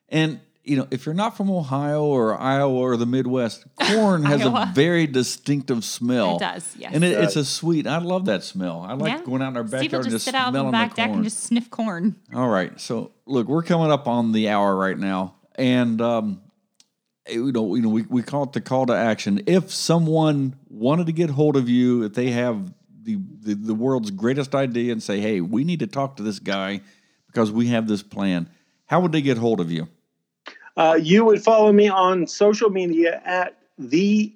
[0.08, 4.42] And you know, if you're not from Ohio or Iowa or the Midwest, corn has
[4.44, 6.36] a very distinctive smell.
[6.36, 6.92] It does, yes.
[6.94, 7.86] And it, it's a sweet.
[7.86, 8.82] I love that smell.
[8.82, 9.24] I like Yeah.
[9.24, 10.72] going out in our Steve will backyard and just just sit out on the smelling
[10.72, 11.16] back the deck corn.
[11.18, 12.16] and just sniff corn.
[12.34, 12.78] All right.
[12.80, 16.40] So look, we're coming up on the hour right now, and um,
[17.28, 19.42] you know, you know, we, we call it the call to action.
[19.46, 24.12] If someone wanted to get hold of you, if they have the, the the world's
[24.12, 26.82] greatest idea and say, "Hey, we need to talk to this guy
[27.26, 28.48] because we have this plan,"
[28.86, 29.88] how would they get hold of you?
[30.76, 34.34] Uh, you would follow me on social media at the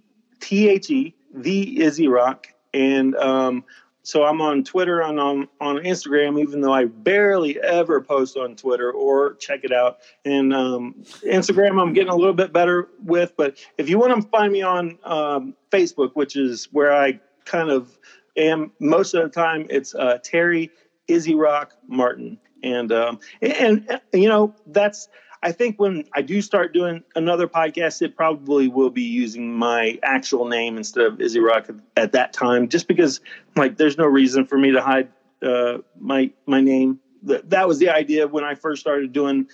[0.48, 3.64] the the Izzy Rock, and um,
[4.06, 8.54] so I'm on Twitter and on on Instagram, even though I barely ever post on
[8.54, 9.98] Twitter or check it out.
[10.24, 14.28] And um, Instagram, I'm getting a little bit better with, but if you want to
[14.28, 17.98] find me on um, Facebook, which is where I kind of
[18.36, 20.70] am most of the time, it's uh, Terry
[21.08, 25.08] Izzy Rock Martin, and um, and, and you know that's.
[25.42, 29.98] I think when I do start doing another podcast, it probably will be using my
[30.02, 33.20] actual name instead of Izzy Rock at, at that time, just because
[33.54, 35.08] like there's no reason for me to hide
[35.42, 39.48] uh, my my name th- that was the idea when I first started doing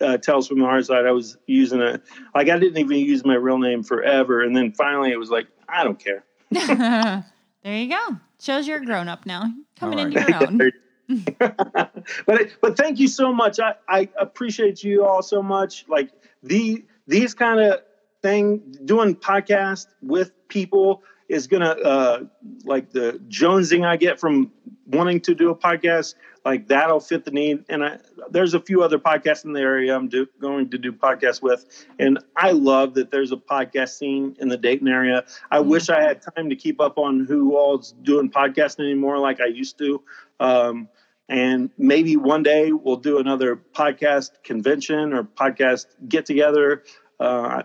[0.00, 1.06] uh, Tales from the Hard Side.
[1.06, 2.00] I was using a
[2.34, 5.46] like I didn't even use my real name forever, and then finally it was like
[5.68, 6.24] I don't care.
[6.50, 7.24] there
[7.64, 8.16] you go.
[8.40, 10.60] Shows you're a grown up now, coming All into your own.
[11.38, 13.58] but but thank you so much.
[13.60, 15.86] I, I appreciate you all so much.
[15.88, 16.10] Like
[16.42, 17.80] the these kind of
[18.22, 22.24] thing, doing podcast with people is gonna uh,
[22.64, 24.52] like the jonesing I get from
[24.86, 26.14] wanting to do a podcast.
[26.44, 27.64] Like that'll fit the need.
[27.68, 27.98] And I,
[28.30, 31.86] there's a few other podcasts in the area I'm do, going to do podcasts with,
[31.98, 35.24] and I love that there's a podcast scene in the Dayton area.
[35.50, 39.40] I wish I had time to keep up on who all's doing podcasting anymore like
[39.40, 40.02] I used to.
[40.40, 40.88] Um,
[41.28, 46.82] and maybe one day we'll do another podcast convention or podcast get together.
[47.20, 47.62] Uh,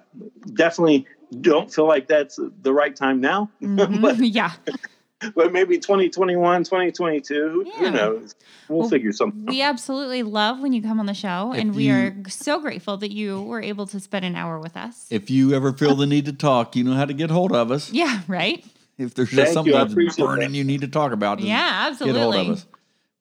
[0.54, 1.06] definitely
[1.42, 4.52] don't feel like that's the right time now, but, yeah.
[5.36, 7.74] but maybe 2021, 2022, Yeah.
[7.78, 8.36] who knows?
[8.68, 9.50] We'll, Well, figure something out.
[9.50, 12.60] We absolutely love when you come on the show, If and we you- are so
[12.60, 15.08] grateful that you were able to spend an hour with us.
[15.10, 17.72] If you ever feel the need to talk, you know how to get hold of
[17.72, 17.92] us.
[17.92, 18.64] yeah, right?
[18.98, 20.58] If there's Thank just something you, that's burning that.
[20.58, 22.66] you need to talk about, just Yeah, get hold of us.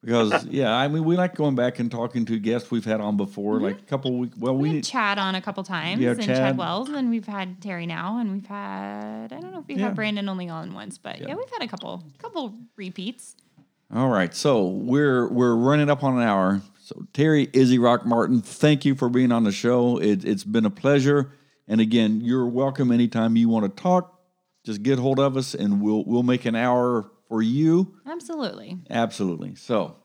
[0.04, 3.16] Because yeah, I mean, we like going back and talking to guests we've had on
[3.16, 3.64] before, mm-hmm.
[3.64, 4.36] like a couple weeks.
[4.36, 6.36] Well, We we had Chad on a couple times, Yeah, and Chad.
[6.36, 9.78] Chad Wells, and we've had Terry now, and we've had I don't know if we've
[9.78, 9.86] Yeah.
[9.86, 11.28] had Brandon only on once, but yeah.
[11.28, 11.34] Yeah.
[11.36, 13.36] we've had a couple couple repeats.
[13.94, 16.62] All right, so we're we're running up on an hour.
[16.80, 19.98] So Terry, Izzy, Rock Martin, thank you for being on the show.
[19.98, 21.30] It, it's been a pleasure.
[21.68, 24.18] And again, you're welcome anytime you want to talk.
[24.64, 27.94] Just get hold of us, and we'll we'll make an hour for you.
[28.04, 28.76] Absolutely.
[28.90, 29.54] Absolutely.
[29.54, 29.96] So,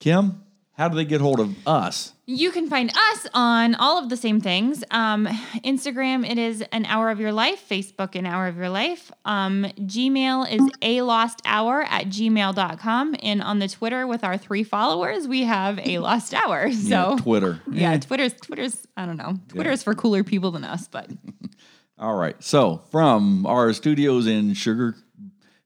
[0.00, 2.14] Kim, how do they get hold of us?
[2.24, 4.82] You can find us on all of the same things.
[4.90, 5.26] Um,
[5.62, 7.68] Instagram, it is an hour of your life.
[7.68, 9.12] Facebook, an hour of your life.
[9.26, 13.16] Um, Gmail is a lost hour at gmail.com.
[13.22, 16.70] And on the Twitter with our three followers, we have a lost hour.
[16.72, 17.60] So Yeah, Twitter.
[17.70, 17.98] yeah.
[17.98, 19.34] Twitter's Twitter's I don't know.
[19.48, 21.10] Twitter's for cooler people than us, but
[21.98, 22.42] All right.
[22.42, 24.94] So, from our studios in Sugar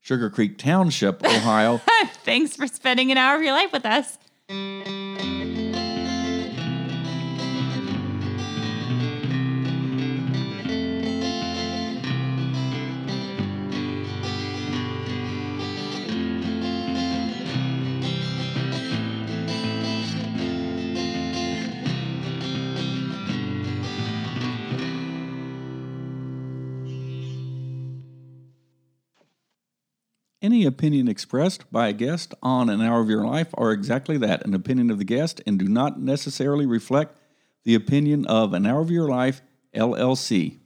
[0.02, 1.78] Sugar Creek Township, Ohio.
[2.24, 4.18] thanks for spending an hour of your life with us.
[30.42, 34.44] Any opinion expressed by a guest on an hour of your life are exactly that
[34.44, 37.16] an opinion of the guest and do not necessarily reflect
[37.62, 39.40] the opinion of an hour of your life
[39.72, 40.58] LLC.